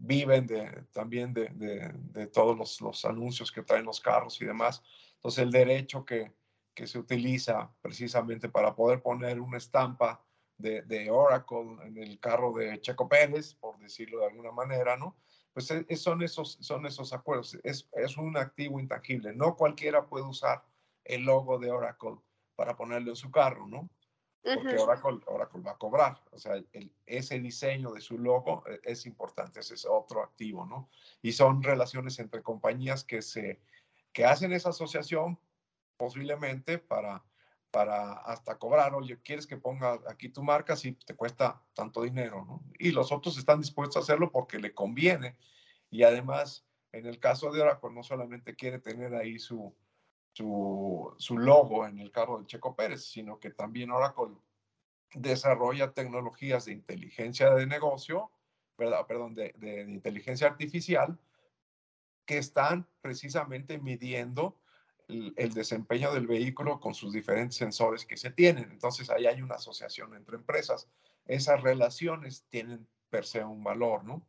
viven 0.01 0.47
de, 0.47 0.83
también 0.91 1.33
de, 1.33 1.49
de, 1.53 2.27
todos 2.27 2.57
los, 2.57 2.81
los, 2.81 3.05
anuncios 3.05 3.51
que 3.51 3.63
traen 3.63 3.85
los 3.85 3.99
carros 3.99 4.41
y 4.41 4.45
demás. 4.45 4.81
Entonces, 5.15 5.43
el 5.43 5.51
derecho 5.51 6.05
que, 6.05 6.31
que 6.73 6.87
se 6.87 6.99
utiliza 6.99 7.71
precisamente 7.81 8.49
para 8.49 8.75
poder 8.75 9.01
poner 9.01 9.39
una 9.39 9.57
estampa 9.57 10.23
de, 10.57 10.81
de 10.83 11.09
Oracle 11.11 11.77
en 11.83 11.97
el 11.97 12.19
carro 12.19 12.53
de 12.53 12.79
Checo 12.81 13.07
Pérez, 13.07 13.55
por 13.55 13.77
decirlo 13.79 14.19
de 14.19 14.27
alguna 14.27 14.51
manera, 14.51 14.97
¿no? 14.97 15.15
pues 15.53 15.71
e, 15.71 15.95
son 15.95 16.21
esos, 16.21 16.57
son 16.61 16.85
esos 16.85 17.13
acuerdos. 17.13 17.57
Es, 17.63 17.89
es 17.93 18.17
un 18.17 18.37
activo 18.37 18.79
intangible. 18.79 19.33
No 19.33 19.55
cualquiera 19.55 20.07
puede 20.07 20.25
usar 20.25 20.63
el 21.03 21.23
logo 21.23 21.59
de 21.59 21.71
Oracle 21.71 22.17
para 22.55 22.75
ponerle 22.75 23.11
en 23.11 23.15
su 23.15 23.31
carro, 23.31 23.67
¿no? 23.67 23.89
Porque 24.41 24.77
Oracle, 24.77 25.19
Oracle, 25.27 25.61
va 25.61 25.71
a 25.71 25.77
cobrar. 25.77 26.21
O 26.31 26.37
sea, 26.37 26.53
el, 26.55 26.93
ese 27.05 27.39
diseño 27.39 27.91
de 27.91 28.01
su 28.01 28.17
logo 28.17 28.63
e, 28.67 28.79
es 28.83 29.05
importante, 29.05 29.59
ese 29.59 29.73
es 29.73 29.85
otro 29.85 30.23
activo, 30.23 30.65
¿no? 30.65 30.89
Y 31.21 31.33
son 31.33 31.61
relaciones 31.61 32.19
entre 32.19 32.41
compañías 32.41 33.03
que, 33.03 33.21
se, 33.21 33.59
que 34.13 34.25
hacen 34.25 34.53
esa 34.53 34.69
asociación 34.69 35.39
posiblemente 35.97 36.77
para, 36.77 37.23
para 37.71 38.13
hasta 38.13 38.57
cobrar, 38.57 38.93
oye, 38.95 39.21
¿quieres 39.21 39.45
que 39.45 39.57
ponga 39.57 39.99
aquí 40.07 40.29
tu 40.29 40.41
marca? 40.41 40.75
Sí, 40.75 40.93
te 40.93 41.15
cuesta 41.15 41.61
tanto 41.73 42.03
dinero, 42.03 42.45
¿no? 42.45 42.63
Y 42.79 42.91
los 42.91 43.11
otros 43.11 43.37
están 43.37 43.59
dispuestos 43.59 43.97
a 43.97 43.99
hacerlo 43.99 44.31
porque 44.31 44.59
le 44.59 44.73
conviene. 44.73 45.35
Y 45.91 46.03
además, 46.03 46.65
en 46.93 47.05
el 47.05 47.19
caso 47.19 47.51
de 47.51 47.61
Oracle, 47.61 47.91
no 47.91 48.03
solamente 48.03 48.55
quiere 48.55 48.79
tener 48.79 49.13
ahí 49.15 49.37
su, 49.37 49.75
su, 51.17 51.37
logo 51.37 51.85
en 51.87 51.99
el 51.99 52.11
carro 52.11 52.39
de 52.39 52.45
Checo 52.45 52.75
Pérez, 52.75 53.05
sino 53.05 53.39
que 53.39 53.51
también 53.51 53.91
Oracle 53.91 54.35
desarrolla 55.13 55.93
tecnologías 55.93 56.65
de 56.65 56.73
inteligencia 56.73 57.51
de 57.51 57.65
negocio, 57.65 58.31
¿verdad? 58.77 59.05
Perdón, 59.07 59.35
de 59.35 59.85
inteligencia 59.87 60.47
artificial, 60.47 61.19
que 62.25 62.37
están 62.37 62.87
precisamente 63.01 63.79
midiendo 63.79 64.59
el, 65.09 65.53
desempeño 65.53 66.13
del 66.13 66.27
vehículo 66.27 66.79
con 66.79 66.93
sus 66.93 67.11
diferentes 67.11 67.57
sensores 67.57 68.05
que 68.05 68.17
se 68.17 68.31
tienen. 68.31 68.69
Entonces 68.71 69.09
ahí 69.09 69.25
hay 69.25 69.41
una 69.41 69.55
asociación 69.55 70.13
entre 70.15 70.37
empresas. 70.37 70.87
Esas 71.25 71.61
relaciones 71.61 72.45
tienen 72.49 72.87
per 73.09 73.25
se 73.25 73.43
un 73.43 73.63
valor, 73.63 74.03
¿no? 74.03 74.27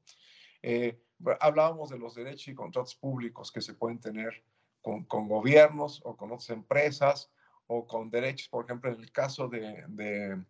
Eh, 0.63 0.99
hablábamos 1.41 1.91
de 1.91 1.99
los 1.99 2.15
derechos 2.15 2.49
y 2.49 2.55
contratos 2.55 2.95
públicos 2.95 3.53
que 3.53 3.61
se 3.61 3.75
pueden 3.75 4.01
tener 4.01 4.43
con, 4.83 5.05
con, 5.05 5.29
gobiernos 5.29 6.01
o 6.05 6.17
con 6.17 6.33
otras 6.33 6.51
empresas 6.51 7.31
o 7.67 7.87
con 7.87 8.11
derechos, 8.11 8.49
por 8.49 8.65
ejemplo, 8.65 8.93
en 8.93 9.01
el 9.01 9.13
caso 9.13 9.49
de, 9.49 9.85
de, 9.89 10.45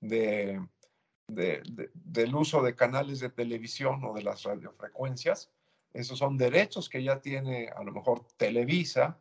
de, 0.00 1.90
del 1.94 2.34
uso 2.34 2.62
de 2.62 2.74
canales 2.74 3.20
de 3.20 3.30
televisión 3.30 4.02
o 4.04 4.12
de 4.14 4.22
las 4.22 4.42
radiofrecuencias. 4.42 5.50
Esos 5.92 6.18
son 6.18 6.36
derechos 6.36 6.88
que 6.88 7.02
ya 7.02 7.20
tiene 7.20 7.68
a 7.74 7.82
lo 7.82 7.92
mejor 7.92 8.26
Televisa 8.36 9.18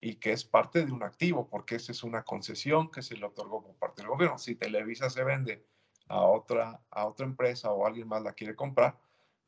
y 0.00 0.16
que 0.16 0.32
es 0.32 0.44
parte 0.44 0.84
de 0.84 0.92
un 0.92 1.02
activo, 1.02 1.48
porque 1.48 1.76
esa 1.76 1.92
es 1.92 2.04
una 2.04 2.22
concesión 2.22 2.90
que 2.90 3.02
se 3.02 3.16
le 3.16 3.26
otorgó 3.26 3.62
por 3.62 3.74
parte 3.76 4.02
del 4.02 4.10
gobierno. 4.10 4.38
Si 4.38 4.54
Televisa 4.54 5.10
se 5.10 5.24
vende 5.24 5.66
a 6.08 6.20
otra, 6.20 6.80
a 6.90 7.06
otra 7.06 7.26
empresa 7.26 7.72
o 7.72 7.86
alguien 7.86 8.08
más 8.08 8.22
la 8.22 8.32
quiere 8.32 8.54
comprar, 8.54 8.98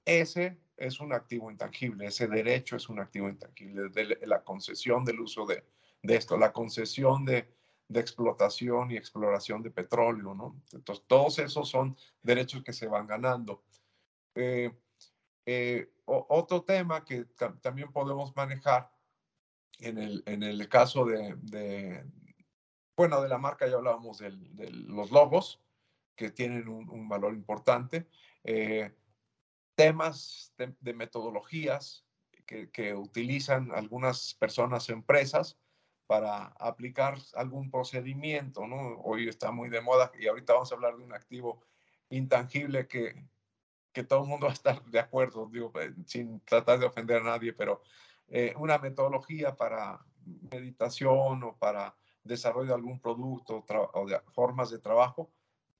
ese 0.04 0.58
es 0.79 1.01
un 1.01 1.12
activo 1.12 1.51
intangible, 1.51 2.07
ese 2.07 2.27
derecho 2.27 2.77
es 2.77 2.88
un 2.88 3.01
activo 3.01 3.29
intangible, 3.29 3.91
la 4.23 4.43
concesión 4.43 5.05
del 5.05 5.21
uso 5.21 5.45
de, 5.47 5.64
de 6.03 6.17
esto, 6.17 6.37
la 6.37 6.53
concesión 6.53 7.25
de, 7.25 7.49
de, 7.88 8.01
explotación 8.01 8.91
y 8.91 8.97
exploración 8.97 9.62
de 9.62 9.71
petróleo, 9.71 10.35
¿no? 10.35 10.61
Entonces, 10.73 11.05
todos 11.07 11.38
esos 11.38 11.69
son 11.69 11.97
derechos 12.23 12.62
que 12.62 12.73
se 12.73 12.87
van 12.87 13.07
ganando. 13.07 13.64
Eh, 14.35 14.71
eh, 15.47 15.91
otro 16.05 16.62
tema 16.62 17.05
que 17.05 17.27
también 17.61 17.93
podemos 17.93 18.35
manejar 18.37 18.91
en 19.81 19.99
el, 19.99 20.23
en 20.27 20.43
el 20.43 20.69
caso 20.69 21.05
de, 21.05 21.35
de, 21.43 22.05
bueno, 22.97 23.21
de 23.23 23.29
la 23.29 23.38
marca 23.38 23.67
ya 23.67 23.77
hablábamos 23.77 24.19
de 24.19 24.31
los 24.71 25.11
logos, 25.11 25.61
que 26.19 26.31
tienen 26.31 26.69
un, 26.69 27.09
valor 27.09 27.33
importante. 27.33 28.09
Eh, 28.43 28.93
temas 29.79 30.53
de, 30.59 30.93
metodologías 30.93 32.05
que, 32.47 32.69
que, 32.69 32.95
utilizan 32.95 33.71
algunas 33.71 34.35
personas 34.35 34.88
o 34.88 34.93
empresas 34.93 35.57
para 36.09 36.47
aplicar 36.59 37.17
algún 37.35 37.71
procedimiento, 37.71 38.67
¿no? 38.67 39.01
Hoy 39.05 39.29
está 39.29 39.53
muy 39.53 39.69
de 39.69 39.81
moda 39.81 40.11
y 40.19 40.27
ahorita 40.27 40.55
vamos 40.55 40.73
a 40.73 40.75
hablar 40.75 40.97
de 40.97 41.05
un 41.05 41.14
activo 41.14 41.62
intangible 42.11 42.88
que, 42.88 43.25
que 43.93 44.03
todo 44.03 44.25
el 44.25 44.29
mundo 44.29 44.47
va 44.49 44.51
a 44.51 44.55
estar 44.55 44.85
de 44.85 44.99
acuerdo, 44.99 45.47
digo, 45.47 45.71
eh, 45.81 45.95
sin 46.07 46.41
tratar 46.41 46.81
de 46.81 46.87
ofender 46.87 47.21
a 47.21 47.25
nadie, 47.25 47.53
pero 47.53 47.81
eh, 48.27 48.55
una 48.57 48.79
metodología 48.79 49.55
para 49.55 50.05
meditación 50.51 51.45
o 51.45 51.57
para 51.57 51.95
desarrollo 52.25 52.71
de 52.71 52.75
algún 52.75 52.99
producto 52.99 53.64
o 53.93 54.07
de 54.09 54.19
formas 54.33 54.71
de 54.71 54.81
trabajo, 54.81 55.31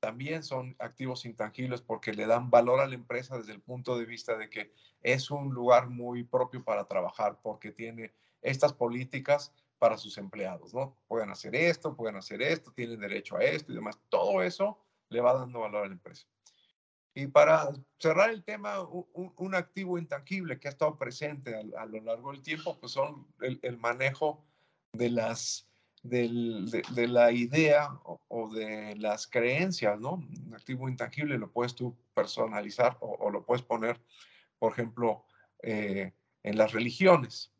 también 0.01 0.43
son 0.43 0.77
activos 0.79 1.25
intangibles 1.25 1.81
porque 1.83 2.13
le 2.13 2.27
dan 2.27 2.51
valor 2.51 2.81
a 2.81 2.87
la 2.87 2.95
empresa 2.95 3.37
desde 3.37 3.53
el 3.53 3.61
punto 3.61 3.99
de 3.99 4.07
vista 4.07 4.37
de 4.37 4.49
que 4.49 4.73
es 5.03 5.31
un 5.31 5.53
lugar 5.53 5.89
muy 5.89 6.25
propio 6.25 6.65
para 6.65 6.87
trabajar 6.87 7.39
porque 7.43 7.73
tiene 7.73 8.13
estas 8.43 8.73
políticas 8.73 9.53
para 9.79 9.97
sus 9.97 10.19
empleados, 10.19 10.75
¿no? 10.75 10.97
Pueden 11.07 11.31
hacer 11.31 11.55
esto, 11.55 11.97
pueden 11.97 12.17
hacer 12.17 12.43
esto, 12.43 12.73
tienen 12.73 13.01
derecho 13.01 13.37
a 13.37 13.45
esto 13.45 13.73
y 13.73 13.77
demás. 13.77 13.99
Todo 14.09 14.43
eso 14.43 14.79
le 15.09 15.21
va 15.21 15.35
dando 15.35 15.61
valor 15.61 15.85
a 15.85 15.89
la 15.89 15.93
empresa. 15.93 16.27
Y 17.15 17.27
para 17.27 17.73
cerrar 17.99 18.31
el 18.31 18.45
tema, 18.45 18.81
un, 18.81 19.55
activo 19.55 19.99
intangible 19.99 20.59
que 20.59 20.69
ha 20.69 20.71
estado 20.71 20.97
presente 20.97 21.55
a, 21.77 21.85
lo 21.87 22.01
largo 22.01 22.31
del 22.33 22.43
tiempo, 22.43 22.79
pues 22.79 22.93
son 22.93 23.27
el, 23.41 23.77
manejo 23.79 24.45
de 24.93 25.11
las 25.11 25.68
de, 26.09 27.09
la 27.09 27.33
idea 27.33 27.91
o, 28.05 28.49
de 28.53 28.97
las 28.97 29.27
creencias, 29.27 29.99
¿no? 30.01 30.15
Un 30.15 30.55
activo 30.55 30.89
intangible 30.89 31.39
lo 31.39 31.51
puedes 31.51 31.75
tú 31.75 31.97
personalizar 32.15 32.97
o, 33.01 33.31
lo 33.31 33.45
puedes 33.45 33.63
poner, 33.63 34.01
por 34.59 34.73
ejemplo, 34.73 35.25
eh, 35.63 36.13
en 36.43 36.59
las 36.59 36.73
religiones. 36.73 37.53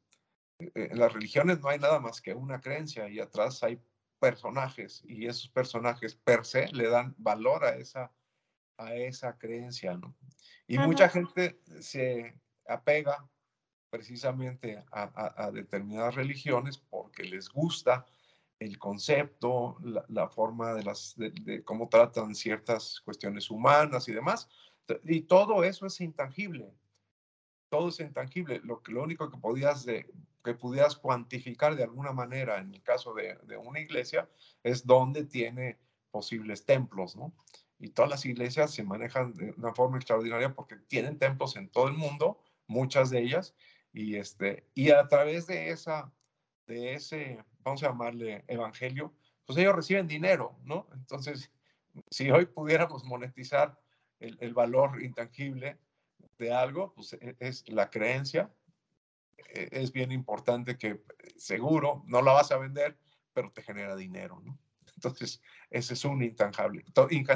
Eh, 0.59 0.89
en 0.91 0.99
las 0.99 1.13
religiones 1.13 1.61
no 1.61 1.69
hay 1.69 1.79
nada 1.79 2.01
más 2.01 2.21
que 2.21 2.35
una 2.35 2.61
creencia 2.61 3.09
y 3.09 3.21
atrás 3.21 3.63
hay 3.63 3.81
personajes 4.19 5.03
y 5.05 5.27
esos 5.27 5.49
personajes 5.49 6.17
per 6.17 6.45
se 6.45 6.69
le 6.69 6.89
dan 6.89 7.15
valor 7.19 7.65
a 7.65 7.77
esa, 7.77 8.13
a 8.77 8.95
esa 8.95 9.39
creencia, 9.39 9.97
¿no? 9.97 10.17
Y 10.67 10.79
mucha 10.79 11.09
gente 11.09 11.61
se 11.81 12.39
apega 12.67 13.27
precisamente 13.91 14.85
a, 14.93 15.51
determinadas 15.53 16.15
religiones 16.15 16.79
porque 16.79 17.25
les 17.25 17.49
gusta 17.49 18.05
el 18.59 18.79
concepto, 18.79 19.79
la, 20.09 20.29
forma 20.29 20.75
de, 20.75 20.83
las, 20.83 21.15
de, 21.17 21.63
cómo 21.65 21.89
tratan 21.89 22.35
ciertas 22.35 23.01
cuestiones 23.01 23.51
humanas 23.51 24.09
y 24.09 24.13
demás. 24.13 24.49
Y 25.05 25.23
todo 25.23 25.65
eso 25.65 25.87
es 25.87 26.01
intangible. 26.01 26.73
Todo 27.69 27.89
es 27.89 28.01
intangible. 28.01 28.61
Lo, 28.65 28.83
lo 28.87 29.03
único 29.03 29.31
que 29.31 29.39
podías 29.39 29.85
de, 29.85 30.11
que 30.45 30.55
pudieras 30.55 30.97
cuantificar 30.97 31.77
de 31.77 31.85
alguna 31.85 32.13
manera 32.13 32.59
en 32.59 32.75
el 32.75 32.83
caso 32.83 33.15
de, 33.15 33.37
de 33.45 33.57
una 33.57 33.81
iglesia 33.81 34.29
es 34.63 34.87
dónde 34.87 35.25
tiene 35.25 35.79
posibles 36.11 36.65
templos, 36.65 37.17
¿no? 37.17 37.35
Y 37.79 37.91
todas 37.91 38.11
las 38.11 38.25
iglesias 38.25 38.73
se 38.73 38.83
manejan 38.83 39.35
de 39.35 39.53
una 39.57 39.73
forma 39.73 39.99
extraordinaria 39.99 40.55
porque 40.55 40.77
tienen 40.89 41.19
templos 41.19 41.57
en 41.57 41.69
todo 41.69 41.87
el 41.87 41.95
mundo, 41.95 42.41
muchas 42.67 43.11
de 43.11 43.21
ellas, 43.21 43.55
y, 43.93 44.17
este, 44.17 44.67
y 44.75 44.91
a 44.91 45.07
través 45.07 45.47
de, 45.47 45.71
esa, 45.71 46.13
de 46.67 46.95
ese, 46.95 47.45
vamos 47.69 47.83
a 47.83 47.89
llamarle 47.89 48.45
evangelio, 48.49 49.15
pues 49.45 49.59
ellos 49.59 49.75
reciben 49.75 50.07
dinero, 50.07 50.59
¿no? 50.65 50.87
Entonces, 50.95 51.51
si 52.11 52.31
hoy 52.31 52.47
pudiéramos 52.47 53.05
monetizar 53.05 53.79
el, 54.21 54.37
el 54.41 54.55
valor 54.55 55.03
intangible 55.03 55.79
de 56.39 56.53
algo, 56.53 56.93
pues 56.95 57.15
e, 57.15 57.37
es 57.41 57.69
la 57.69 57.91
creencia. 57.91 58.53
E, 59.37 59.69
es 59.73 59.93
bien 59.93 60.13
importante 60.13 60.77
que 60.77 61.03
seguro 61.37 62.05
no 62.07 62.23
la 62.23 62.33
vas 62.33 62.53
a 62.53 62.59
vender, 62.59 62.99
pero 63.33 63.51
te 63.53 63.63
genera 63.63 63.97
dinero, 63.97 64.41
¿no? 64.45 64.59
Entonces, 64.95 65.41
ese 65.71 65.95
es 65.95 66.05
un 66.05 66.23
intangible, 66.23 66.85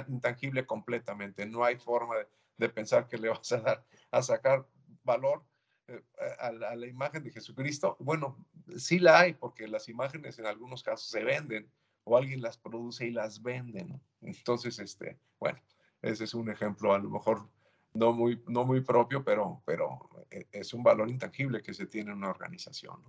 intangible 0.09 0.67
completamente. 0.67 1.47
No 1.47 1.65
hay 1.65 1.77
forma 1.77 2.17
de, 2.17 2.27
de 2.57 2.69
pensar 2.69 3.07
que 3.07 3.19
le 3.19 3.29
vas 3.29 3.53
a 3.53 3.59
dar 3.59 3.87
a 4.11 4.23
sacar 4.23 4.67
valor 5.05 5.45
eh, 5.93 6.37
a, 6.39 6.53
la, 6.53 6.87
imagen 6.87 7.23
de 7.23 7.31
Jesucristo? 7.31 7.97
Bueno, 8.01 8.47
sí 8.77 8.99
la 8.99 9.21
hay, 9.21 9.35
porque 9.35 9.69
las 9.69 9.89
imágenes 9.89 10.39
en 10.39 10.47
algunos 10.47 10.83
casos 10.83 11.09
se 11.09 11.23
venden 11.23 11.71
o 12.05 12.17
alguien 12.17 12.43
las 12.43 12.57
produce 12.57 13.07
y 13.07 13.11
las 13.11 13.43
vende, 13.43 13.87
Entonces, 14.23 14.79
este, 14.79 15.19
bueno, 15.39 15.61
ese 16.01 16.25
es 16.25 16.35
un 16.35 16.51
ejemplo 16.51 16.93
a 16.93 16.99
lo 16.99 17.11
mejor 17.11 17.49
no 17.95 18.13
muy, 18.13 18.43
no 18.49 18.65
muy 18.65 18.81
propio, 18.81 19.23
pero, 19.23 19.63
pero 19.65 20.09
eh, 20.31 20.47
es 20.53 20.73
un 20.75 20.83
valor 20.83 21.09
intangible 21.11 21.63
que 21.63 21.75
se 21.75 21.87
tiene 21.87 22.11
en 22.11 22.19
una 22.19 22.31
organización, 22.31 23.03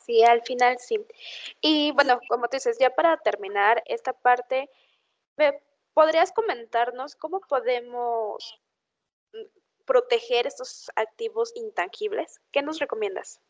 Sí, 0.00 0.22
al 0.22 0.42
final 0.42 0.76
sí. 0.78 0.98
Y 1.62 1.90
bueno, 1.92 2.20
como 2.28 2.48
tú 2.48 2.58
dices, 2.58 2.76
ya 2.78 2.90
para 2.90 3.16
terminar 3.16 3.82
esta 3.86 4.12
parte, 4.12 4.68
¿podrías 5.94 6.30
comentarnos 6.30 7.16
cómo 7.16 7.40
podemos 7.40 8.60
proteger 9.84 10.46
estos 10.46 10.90
activos 10.96 11.52
intangibles? 11.54 12.40
¿Qué 12.50 12.62
nos 12.62 12.78
recomiendas? 12.78 13.40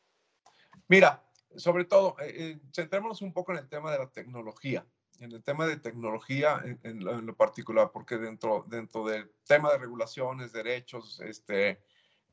Mira, 0.88 1.24
sobre 1.56 1.84
todo, 1.84 2.16
eh, 2.20 2.34
eh, 2.36 2.60
centrémonos 2.72 3.22
un 3.22 3.32
poco 3.32 3.52
en 3.52 3.58
el 3.58 3.68
tema 3.68 3.92
de 3.92 3.98
la 3.98 4.10
tecnología, 4.10 4.86
en 5.20 5.32
el 5.32 5.42
tema 5.42 5.66
de 5.66 5.76
tecnología 5.76 6.60
en, 6.82 7.04
lo, 7.04 7.36
particular, 7.36 7.90
porque 7.92 8.18
dentro, 8.18 8.64
dentro 8.68 9.04
del 9.04 9.30
tema 9.46 9.70
de 9.72 9.78
regulaciones, 9.78 10.52
derechos, 10.52 11.20
este, 11.20 11.80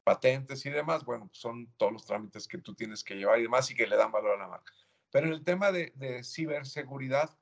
patentes 0.03 0.65
y 0.65 0.71
demás, 0.71 1.05
bueno, 1.05 1.27
pues 1.27 1.39
son 1.39 1.71
todos 1.77 1.93
los 1.93 2.05
trámites 2.05 2.47
que 2.47 2.57
tú 2.57 2.73
tienes 2.73 3.03
que 3.03 3.15
llevar 3.15 3.39
y 3.39 3.43
demás 3.43 3.69
y 3.69 3.75
que 3.75 3.87
le 3.87 3.95
dan 3.95 4.11
valor 4.11 4.35
a 4.35 4.43
la 4.43 4.47
marca. 4.47 4.73
Pero 5.11 5.27
en 5.27 5.33
el 5.33 5.43
tema 5.43 5.71
de, 5.71 5.93
de 5.95 6.23
ciberseguridad, 6.23 7.37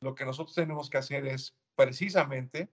lo 0.00 0.14
que 0.14 0.24
nosotros 0.24 0.54
tenemos 0.54 0.88
que 0.88 0.98
hacer 0.98 1.26
es 1.26 1.56
precisamente 1.74 2.70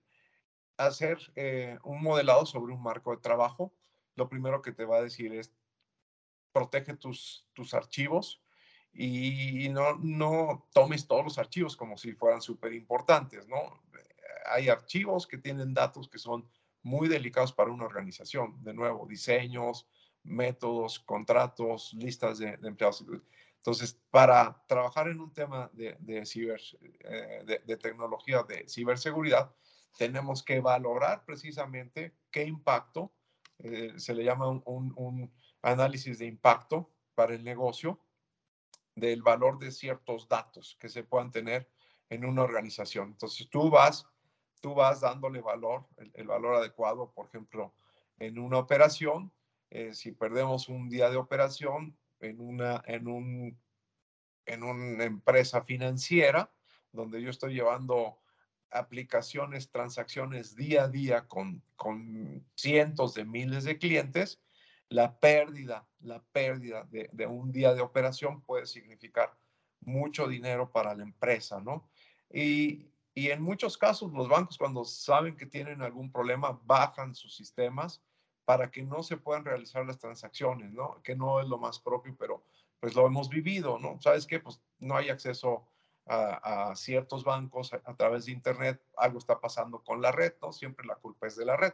hacer 0.87 1.19
eh, 1.35 1.77
un 1.83 2.01
modelado 2.01 2.45
sobre 2.45 2.73
un 2.73 2.81
marco 2.81 3.11
de 3.11 3.21
trabajo, 3.21 3.73
lo 4.15 4.29
primero 4.29 4.61
que 4.61 4.71
te 4.71 4.85
va 4.85 4.97
a 4.97 5.03
decir 5.03 5.33
es 5.33 5.53
protege 6.51 6.95
tus, 6.95 7.47
tus 7.53 7.73
archivos 7.73 8.41
y 8.93 9.69
no, 9.69 9.95
no 10.01 10.67
tomes 10.73 11.07
todos 11.07 11.23
los 11.23 11.37
archivos 11.37 11.77
como 11.77 11.97
si 11.97 12.13
fueran 12.13 12.41
súper 12.41 12.73
importantes, 12.73 13.47
¿no? 13.47 13.81
Hay 14.47 14.67
archivos 14.67 15.27
que 15.27 15.37
tienen 15.37 15.73
datos 15.73 16.09
que 16.09 16.17
son 16.17 16.49
muy 16.83 17.07
delicados 17.07 17.53
para 17.53 17.71
una 17.71 17.85
organización. 17.85 18.61
De 18.63 18.73
nuevo, 18.73 19.05
diseños, 19.07 19.87
métodos, 20.23 20.99
contratos, 20.99 21.93
listas 21.93 22.39
de, 22.39 22.57
empleados. 22.63 23.05
Entonces, 23.57 23.99
para 24.09 24.61
trabajar 24.67 25.07
en 25.07 25.19
un 25.19 25.31
tema 25.31 25.69
de, 25.73 26.25
ciber, 26.25 26.59
eh, 26.81 27.43
de, 27.45 27.59
de, 27.59 27.77
tecnología 27.77 28.43
de 28.43 28.67
ciberseguridad, 28.67 29.53
tenemos 29.97 30.43
que 30.43 30.59
valorar 30.59 31.25
precisamente 31.25 32.15
qué 32.31 32.43
impacto, 32.43 33.11
eh, 33.59 33.93
se 33.97 34.13
le 34.13 34.23
llama 34.23 34.47
un, 34.47 35.31
análisis 35.61 36.17
de 36.17 36.25
impacto 36.25 36.89
para 37.13 37.35
el 37.35 37.43
negocio, 37.43 37.99
del 38.95 39.21
valor 39.21 39.59
de 39.59 39.71
ciertos 39.71 40.27
datos 40.27 40.75
que 40.79 40.89
se 40.89 41.03
puedan 41.03 41.31
tener 41.31 41.69
en 42.09 42.25
una 42.25 42.41
organización. 42.41 43.09
Entonces 43.09 43.47
tú 43.49 43.69
vas, 43.69 44.07
tú 44.59 44.73
vas 44.73 45.01
dándole 45.01 45.39
valor, 45.39 45.87
el, 46.13 46.27
valor 46.27 46.55
adecuado, 46.55 47.11
por 47.11 47.27
ejemplo, 47.27 47.73
en 48.17 48.39
una 48.39 48.57
operación, 48.57 49.31
eh, 49.69 49.93
si 49.93 50.11
perdemos 50.11 50.67
un 50.67 50.89
día 50.89 51.09
de 51.09 51.17
operación 51.17 51.95
en 52.19 52.41
una, 52.41 52.83
en 52.85 53.07
un, 53.07 53.57
en 54.45 54.63
una 54.63 55.03
empresa 55.03 55.61
financiera, 55.61 56.51
donde 56.91 57.21
yo 57.21 57.29
estoy 57.29 57.53
llevando 57.53 58.20
aplicaciones, 58.71 59.69
transacciones 59.69 60.55
día 60.55 60.85
a 60.85 60.87
día 60.87 61.27
con, 61.27 61.61
con 61.75 62.45
cientos 62.55 63.13
de 63.13 63.25
miles 63.25 63.63
de 63.63 63.77
clientes, 63.77 64.41
la 64.89 65.19
pérdida, 65.19 65.87
la 66.01 66.21
pérdida 66.31 66.83
de, 66.85 67.09
de, 67.11 67.27
un 67.27 67.51
día 67.51 67.73
de 67.73 67.81
operación 67.81 68.41
puede 68.41 68.65
significar 68.65 69.33
mucho 69.81 70.27
dinero 70.27 70.71
para 70.71 70.95
la 70.95 71.03
empresa, 71.03 71.59
¿no? 71.61 71.89
Y, 72.29 72.87
y 73.13 73.29
en 73.29 73.41
muchos 73.41 73.77
casos 73.77 74.11
los 74.13 74.29
bancos 74.29 74.57
cuando 74.57 74.85
saben 74.85 75.35
que 75.35 75.45
tienen 75.45 75.81
algún 75.81 76.11
problema 76.11 76.59
bajan 76.63 77.13
sus 77.13 77.35
sistemas 77.35 78.01
para 78.45 78.71
que 78.71 78.83
no 78.83 79.03
se 79.03 79.17
puedan 79.17 79.45
realizar 79.45 79.85
las 79.85 79.99
transacciones, 79.99 80.71
¿no? 80.71 81.01
Que 81.03 81.15
no 81.15 81.39
es 81.39 81.47
lo 81.47 81.57
más 81.57 81.79
propio, 81.79 82.15
pero 82.17 82.43
pues 82.79 82.95
lo 82.95 83.05
hemos 83.05 83.29
vivido, 83.29 83.79
¿no? 83.79 83.99
¿Sabes 84.01 84.25
qué? 84.25 84.39
Pues 84.39 84.61
no 84.79 84.95
hay 84.95 85.09
acceso 85.09 85.67
a, 86.07 86.73
ciertos 86.75 87.23
bancos 87.23 87.73
a, 87.73 87.95
través 87.95 88.25
de 88.25 88.31
Internet, 88.31 88.81
algo 88.97 89.19
está 89.19 89.39
pasando 89.39 89.83
con 89.83 90.01
la 90.01 90.11
red, 90.11 90.33
¿no? 90.41 90.51
Siempre 90.51 90.85
la 90.85 90.95
culpa 90.95 91.27
es 91.27 91.35
de 91.35 91.45
la 91.45 91.57
red, 91.57 91.73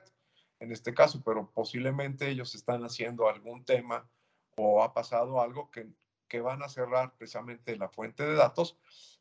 en 0.60 0.72
este 0.72 0.94
caso, 0.94 1.22
pero 1.24 1.50
posiblemente 1.52 2.30
ellos 2.30 2.56
están 2.56 2.84
haciendo 2.84 3.30
algún 3.30 3.64
tema 3.66 4.10
o 4.58 4.84
ha 4.84 4.94
pasado 4.94 5.42
algo 5.42 5.72
que, 5.72 5.88
que 6.28 6.42
van 6.42 6.64
a 6.64 6.70
cerrar 6.70 7.16
precisamente 7.16 7.78
la 7.78 7.90
fuente 7.90 8.24
de 8.24 8.36
datos 8.36 8.78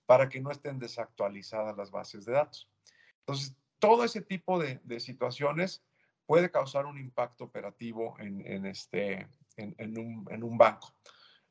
para 0.07 0.29
que 0.29 0.41
no 0.41 0.51
estén 0.51 0.79
desactualizadas 0.79 1.77
las 1.77 1.91
bases 1.91 2.25
de 2.25 2.33
datos. 2.33 2.71
Entonces, 3.21 3.57
todo 3.79 4.05
ese 4.05 4.23
tipo 4.23 4.59
de, 4.59 4.81
situaciones 5.01 5.83
puede 6.27 6.51
causar 6.51 6.87
un 6.87 6.99
impacto 6.99 7.45
operativo 7.45 8.17
en, 8.19 8.45
en 8.47 8.67
este, 8.67 9.29
en 9.57 10.43
un 10.43 10.59
banco. 10.59 10.93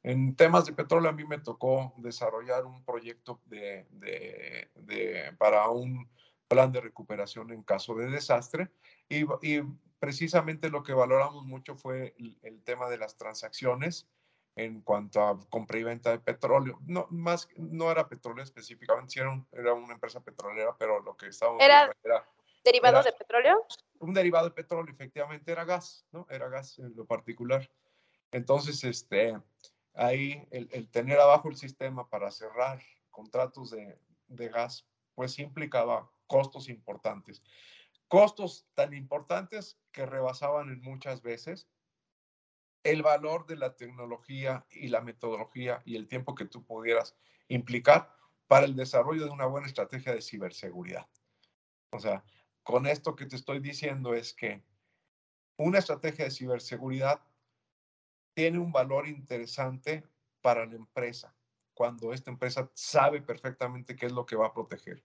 En 0.08 0.36
temas 0.36 0.68
de 0.68 0.74
petróleo 0.74 1.10
a 1.10 1.14
mí 1.14 1.26
me 1.26 1.40
tocó 1.40 1.92
desarrollar 1.98 2.64
un 2.64 2.86
proyecto 2.86 3.42
de, 3.46 3.88
de, 3.90 5.34
para 5.40 5.68
un 5.72 6.08
plan 6.48 6.72
de 6.72 6.80
recuperación 6.80 7.52
en 7.52 7.64
caso 7.64 7.96
de 7.96 8.12
desastre 8.12 8.70
y, 9.10 9.24
y 9.42 9.64
precisamente 9.98 10.70
lo 10.70 10.84
que 10.84 10.94
valoramos 10.94 11.44
mucho 11.48 11.76
fue 11.76 12.14
el, 12.44 12.62
tema 12.62 12.88
de 12.88 13.00
las 13.00 13.18
transacciones 13.18 14.08
en 14.56 14.82
cuanto 14.82 15.24
a 15.24 15.40
compra 15.50 15.80
y 15.80 15.84
venta 15.84 16.12
de 16.12 16.20
petróleo. 16.20 16.78
No, 16.86 17.08
más, 17.10 17.48
no 17.58 17.90
era 17.90 18.08
petróleo 18.08 18.44
específicamente, 18.44 19.20
era, 19.54 19.74
una 19.74 19.94
empresa 19.96 20.20
petrolera, 20.20 20.76
pero 20.78 21.02
lo 21.02 21.18
que 21.18 21.30
estábamos 21.30 21.64
¿Era, 21.64 21.92
era 22.04 22.30
derivado 22.64 23.02
de 23.02 23.12
petróleo? 23.12 23.66
Un 23.98 24.14
derivado 24.14 24.50
de 24.50 24.52
petróleo, 24.54 24.94
efectivamente, 24.94 25.52
era 25.52 25.66
gas, 25.66 26.06
¿no? 26.12 26.28
Era 26.30 26.48
gas 26.48 26.78
en 26.78 26.96
lo 26.96 27.06
particular. 27.06 27.68
Entonces, 28.32 28.84
este, 28.84 29.36
ahí 29.96 30.48
el, 30.52 30.70
el 30.72 30.90
tener 30.90 31.20
abajo 31.20 31.50
el 31.50 31.56
sistema 31.56 32.10
para 32.10 32.32
cerrar 32.32 32.82
contratos 33.10 33.72
de, 33.72 34.00
de 34.28 34.50
gas, 34.50 34.88
pues 35.14 35.40
implicaba 35.40 36.12
costos 36.28 36.70
importantes. 36.70 37.42
Costos 38.08 38.68
tan 38.74 38.94
importantes 38.94 39.80
que 39.92 40.06
rebasaban 40.06 40.70
en 40.70 40.82
muchas 40.82 41.22
veces 41.22 41.68
el 42.84 43.02
valor 43.02 43.48
de 43.48 43.56
la 43.56 43.76
tecnología 43.76 44.66
y 44.70 44.90
la 44.90 45.02
metodología 45.02 45.82
y 45.86 45.96
el 45.96 46.08
tiempo 46.08 46.36
que 46.36 46.46
tú 46.46 46.64
pudieras 46.64 47.16
implicar 47.48 48.16
para 48.48 48.66
el 48.68 48.76
desarrollo 48.76 49.26
de 49.26 49.32
una 49.32 49.48
buena 49.48 49.68
estrategia 49.68 50.14
de 50.14 50.22
ciberseguridad. 50.22 51.08
O 51.90 52.00
sea, 52.00 52.24
con 52.62 52.86
esto 52.86 53.16
que 53.16 53.26
te 53.26 53.36
estoy 53.36 53.60
diciendo 53.60 54.14
es 54.14 54.34
que 54.34 54.64
una 55.58 55.80
estrategia 55.80 56.26
de 56.26 56.32
ciberseguridad 56.32 57.22
tiene 58.36 58.60
un 58.60 58.72
valor 58.72 59.08
interesante 59.08 60.04
para 60.42 60.66
la 60.68 60.76
empresa, 60.76 61.34
cuando 61.74 62.14
esta 62.14 62.30
empresa 62.30 62.70
sabe 62.76 63.22
perfectamente 63.22 63.96
qué 63.96 64.06
es 64.06 64.12
lo 64.12 64.28
que 64.28 64.36
va 64.36 64.48
a 64.48 64.54
proteger. 64.54 65.04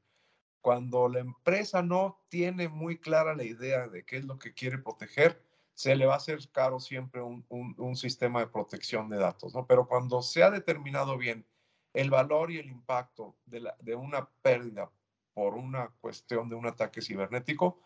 Cuando 0.61 1.09
la 1.09 1.21
empresa 1.21 1.81
no 1.81 2.23
tiene 2.29 2.69
muy 2.69 2.99
clara 2.99 3.35
la 3.35 3.45
idea 3.45 3.89
de 3.89 4.05
qué 4.05 4.19
es 4.19 4.25
lo 4.27 4.39
que 4.39 4.53
quiere 4.53 4.77
proteger, 4.77 5.43
se 5.73 5.97
le 5.97 6.05
va 6.05 6.15
a 6.15 6.19
hacer 6.19 6.39
caro 6.53 6.79
siempre 6.79 7.23
un, 7.23 7.47
un, 7.49 7.97
sistema 7.97 8.41
de 8.41 8.49
protección 8.49 9.09
de 9.09 9.17
datos, 9.17 9.55
¿no? 9.55 9.67
Pero 9.67 9.89
cuando 9.89 10.21
se 10.21 10.43
ha 10.43 10.51
determinado 10.51 11.17
bien 11.17 11.47
el 11.95 12.11
valor 12.11 12.51
y 12.51 12.59
el 12.59 12.69
impacto 12.69 13.39
de, 13.47 13.61
la, 13.61 13.77
de 13.81 13.95
una 13.95 14.29
pérdida 14.43 14.91
por 15.33 15.55
una 15.55 15.89
cuestión 16.01 16.51
de 16.51 16.57
un 16.57 16.67
ataque 16.67 17.01
cibernético, 17.01 17.81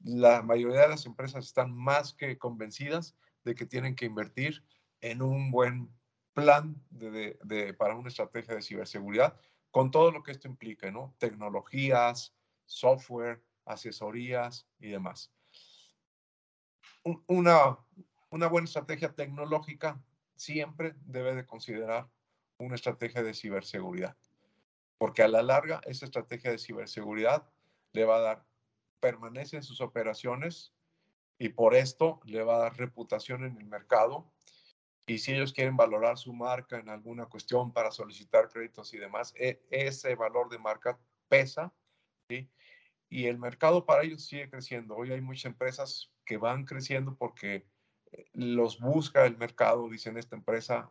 la 0.00 0.42
mayoría 0.42 0.82
de 0.82 0.88
las 0.88 1.06
empresas 1.06 1.46
están 1.46 1.72
más 1.72 2.12
que 2.12 2.36
convencidas 2.36 3.16
de 3.44 3.54
que 3.54 3.64
tienen 3.64 3.96
que 3.96 4.04
invertir 4.04 4.62
en 5.00 5.22
un 5.22 5.50
buen 5.50 5.90
plan 6.34 6.80
de, 6.90 7.38
de, 7.42 7.74
para 7.74 7.94
una 7.94 8.08
estrategia 8.08 8.54
de 8.54 8.62
ciberseguridad 8.62 9.38
con 9.70 9.90
todo 9.90 10.10
lo 10.10 10.22
que 10.22 10.32
esto 10.32 10.48
implica, 10.48 10.90
¿no? 10.90 11.14
Tecnologías, 11.18 12.34
software, 12.64 13.42
asesorías 13.64 14.66
y 14.78 14.88
demás 14.88 15.30
una, 17.26 17.78
una 18.30 18.46
buena 18.48 18.66
estrategia 18.66 19.14
tecnológica 19.14 20.00
siempre 20.36 20.94
debe 21.04 21.34
de 21.34 21.46
considerar 21.46 22.08
una 22.58 22.74
estrategia 22.74 23.22
de 23.22 23.34
ciberseguridad, 23.34 24.16
porque 24.98 25.22
a 25.22 25.28
la 25.28 25.42
larga 25.42 25.80
esa 25.84 26.04
estrategia 26.04 26.50
de 26.50 26.58
ciberseguridad 26.58 27.48
le 27.92 28.04
va 28.04 28.16
a 28.16 28.20
dar 28.20 28.46
permanencia 29.00 29.56
en 29.56 29.62
sus 29.62 29.80
operaciones 29.80 30.72
y 31.38 31.50
por 31.50 31.74
esto 31.74 32.20
le 32.24 32.42
va 32.42 32.56
a 32.56 32.58
dar 32.58 32.76
reputación 32.76 33.44
en 33.44 33.56
el 33.56 33.66
mercado. 33.66 34.30
Y 35.08 35.16
si 35.16 35.32
ellos 35.32 35.54
quieren 35.54 35.74
valorar 35.74 36.18
su 36.18 36.34
marca 36.34 36.78
en 36.78 36.90
alguna 36.90 37.24
cuestión 37.24 37.72
para 37.72 37.90
solicitar 37.90 38.50
créditos 38.50 38.92
y 38.92 38.98
demás, 38.98 39.32
e, 39.36 39.64
ese 39.70 40.14
valor 40.14 40.50
de 40.50 40.58
marca 40.58 41.00
pesa, 41.28 41.72
¿sí? 42.28 42.50
Y 43.08 43.24
el 43.24 43.38
mercado 43.38 43.86
para 43.86 44.02
ellos 44.02 44.26
sigue 44.26 44.50
creciendo. 44.50 44.94
Hoy 44.94 45.10
hay 45.10 45.22
muchas 45.22 45.46
empresas 45.46 46.12
que 46.26 46.36
van 46.36 46.66
creciendo 46.66 47.16
porque 47.16 47.66
eh, 48.12 48.26
los 48.34 48.78
busca 48.80 49.24
el 49.24 49.38
mercado, 49.38 49.88
dicen 49.88 50.18
esta 50.18 50.36
empresa 50.36 50.90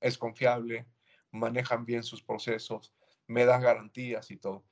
es 0.00 0.16
confiable, 0.16 0.86
manejan 1.30 1.84
bien 1.84 2.04
sus 2.04 2.22
procesos, 2.22 2.94
me 3.26 3.44
dan 3.44 3.60
garantías 3.60 4.30
y 4.30 4.38
todo. 4.38 4.64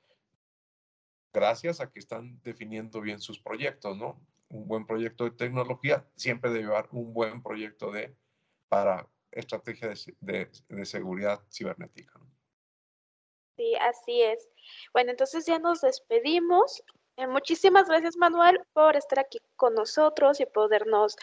Gracias 1.35 1.83
a 1.83 1.91
que 1.91 1.99
están 1.99 2.41
definiendo 2.43 3.03
bien 3.03 3.21
sus 3.21 3.39
proyectos, 3.39 3.95
¿no? 3.99 4.27
Un 4.49 4.67
buen 4.67 4.87
proyecto 4.87 5.25
de 5.25 5.33
tecnología 5.33 6.09
siempre 6.17 6.51
debe 6.51 6.65
llevar 6.65 6.89
un 6.93 7.13
buen 7.13 7.43
proyecto 7.43 7.93
de, 7.93 8.17
para 8.71 9.07
estrategia 9.33 9.93
de, 10.21 10.49
de, 10.69 10.85
seguridad 10.87 11.41
cibernética. 11.53 12.19
Sí, 13.57 13.75
así 13.77 14.23
es. 14.23 14.49
Bueno, 14.95 15.11
entonces 15.11 15.45
ya 15.45 15.59
nos 15.59 15.83
despedimos. 15.83 16.83
Eh, 17.17 17.27
muchísimas 17.27 17.89
gracias, 17.89 18.17
Manuel, 18.17 18.61
por 18.73 18.97
estar 18.97 19.19
aquí 19.19 19.39
con 19.57 19.75
nosotros 19.75 20.41
y 20.41 20.47
podernos 20.47 21.17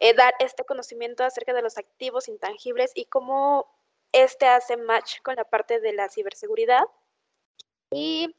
eh, 0.00 0.14
dar 0.14 0.34
este 0.40 0.64
conocimiento 0.64 1.24
acerca 1.24 1.52
de 1.52 1.62
los 1.62 1.78
activos 1.78 2.26
intangibles 2.28 2.90
y 2.94 3.04
cómo 3.04 3.70
este 4.12 4.46
hace 4.46 4.76
match 4.76 5.20
con 5.22 5.36
la 5.36 5.44
parte 5.44 5.80
de 5.80 5.92
la 5.92 6.08
ciberseguridad. 6.08 6.84
Y 7.90 8.34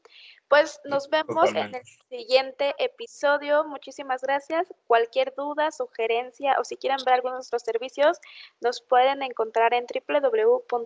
pues 0.50 0.80
nos 0.84 1.08
vemos 1.08 1.54
en 1.54 1.74
el 1.74 1.82
siguiente 2.10 2.74
episodio. 2.78 3.64
Muchísimas 3.64 4.20
gracias. 4.20 4.66
Cualquier 4.86 5.32
duda, 5.34 5.70
sugerencia 5.70 6.56
o 6.58 6.64
si 6.64 6.76
quieren 6.76 6.98
ver 7.04 7.14
algunos 7.14 7.36
de 7.36 7.38
nuestros 7.38 7.62
servicios, 7.62 8.18
nos 8.60 8.82
pueden 8.82 9.22
encontrar 9.22 9.72
en 9.72 9.86
www.sigisa.mx. 9.86 10.80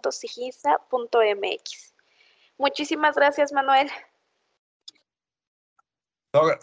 Muchísimas 2.58 3.16
gracias, 3.16 3.52
Manuel 3.52 3.90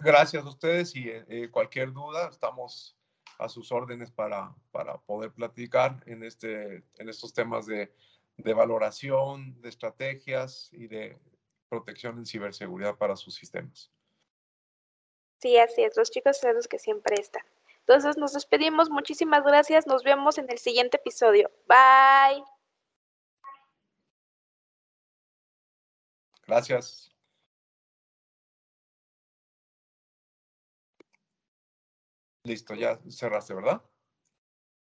gracias 0.01 0.45
a 0.45 0.49
ustedes 0.49 0.95
y 0.95 1.09
eh, 1.09 1.49
cualquier 1.49 1.93
duda, 1.93 2.27
estamos 2.27 2.97
a 3.39 3.47
sus 3.47 3.71
órdenes 3.71 4.11
para, 4.11 4.53
para 4.71 4.97
poder 4.97 5.31
platicar 5.31 6.03
en, 6.05 6.23
este, 6.23 6.83
en 6.97 7.09
estos 7.09 7.33
temas 7.33 7.65
de, 7.65 7.93
de 8.37 8.53
valoración, 8.53 9.59
de 9.61 9.69
estrategias 9.69 10.69
y 10.73 10.87
de 10.87 11.17
protección 11.71 12.17
en 12.17 12.25
ciberseguridad 12.25 12.97
para 12.97 13.15
sus 13.15 13.33
sistemas. 13.33 13.89
Sí, 15.41 15.57
así 15.57 15.83
es, 15.83 15.95
los 15.95 16.11
chicos 16.11 16.37
son 16.37 16.55
los 16.55 16.67
que 16.67 16.77
siempre 16.77 17.15
están. 17.19 17.43
Entonces 17.79 18.17
nos 18.17 18.33
despedimos, 18.33 18.89
muchísimas 18.89 19.43
gracias, 19.43 19.87
nos 19.87 20.03
vemos 20.03 20.37
en 20.37 20.49
el 20.51 20.59
siguiente 20.59 20.97
episodio. 20.97 21.49
Bye. 21.67 22.43
Gracias. 26.45 27.09
Listo, 32.43 32.75
ya 32.75 32.99
cerraste, 33.09 33.53
¿verdad? 33.53 33.81